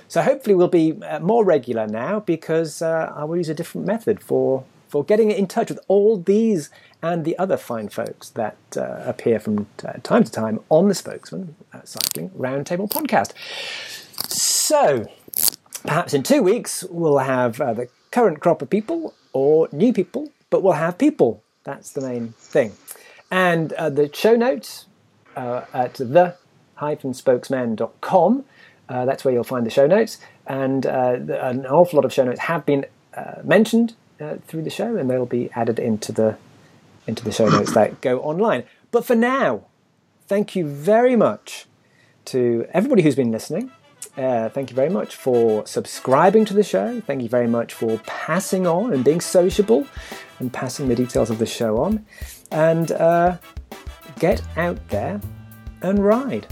[0.07, 3.87] So hopefully we'll be uh, more regular now because uh, I will use a different
[3.87, 6.71] method for for getting in touch with all these
[7.03, 10.95] and the other fine folks that uh, appear from uh, time to time on the
[10.95, 13.31] Spokesmen uh, Cycling Roundtable podcast.
[14.69, 15.07] So
[15.81, 20.31] perhaps in two weeks we'll have uh, the current crop of people or new people,
[20.51, 21.41] but we'll have people.
[21.63, 22.73] That's the main thing.
[23.31, 24.85] And uh, the show notes
[25.35, 26.35] uh, at the
[26.77, 28.45] spokesmen.com.
[28.87, 30.19] Uh, that's where you'll find the show notes.
[30.45, 32.85] And uh, an awful lot of show notes have been
[33.15, 36.37] uh, mentioned uh, through the show, and they'll be added into the
[37.07, 38.65] into the show notes that go online.
[38.91, 39.65] But for now,
[40.27, 41.65] thank you very much
[42.25, 43.71] to everybody who's been listening.
[44.17, 46.99] Uh, thank you very much for subscribing to the show.
[47.01, 49.85] Thank you very much for passing on and being sociable
[50.39, 52.05] and passing the details of the show on.
[52.51, 53.37] And uh,
[54.19, 55.21] get out there
[55.81, 56.47] and ride.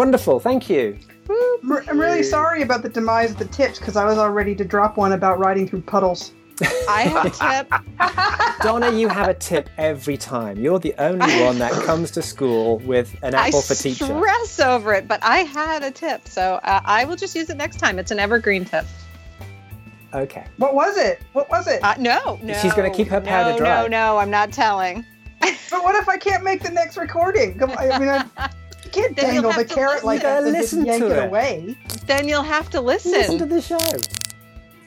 [0.00, 0.98] Wonderful, thank you.
[1.28, 4.64] I'm really sorry about the demise of the tips because I was all ready to
[4.64, 6.32] drop one about riding through puddles.
[6.88, 8.62] I have a tip.
[8.62, 10.58] Donna, you have a tip every time.
[10.58, 14.06] You're the only one that comes to school with an I apple for teacher.
[14.06, 17.50] I stress over it, but I had a tip, so uh, I will just use
[17.50, 17.98] it next time.
[17.98, 18.86] It's an evergreen tip.
[20.14, 20.46] Okay.
[20.56, 21.20] What was it?
[21.34, 21.84] What was it?
[21.84, 22.54] Uh, no, no.
[22.54, 23.82] She's gonna keep her powder no, dry.
[23.82, 25.04] No, no, I'm not telling.
[25.42, 27.58] but what if I can't make the next recording?
[27.58, 28.50] Come- I mean, I
[28.96, 30.06] you can't Then you'll dangle the carrot listen.
[30.06, 31.24] like You that and just listen yank to it it.
[31.26, 31.76] away.
[32.06, 33.78] Then you'll have to Listen to the show.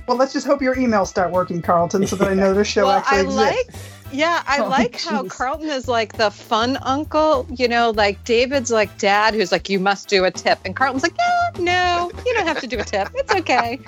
[0.07, 2.83] Well, let's just hope your emails start working, Carlton, so that I know this show
[2.87, 3.37] well, actually I exists.
[3.39, 5.23] like, yeah, I Oh, like how.
[5.23, 7.47] Carlton is like the fun uncle.
[7.55, 11.03] You know, like David's like dad, who's like, you must do a tip, and Carlton's
[11.03, 13.09] like, yeah, no, you don't have to do a tip.
[13.15, 13.79] It's okay.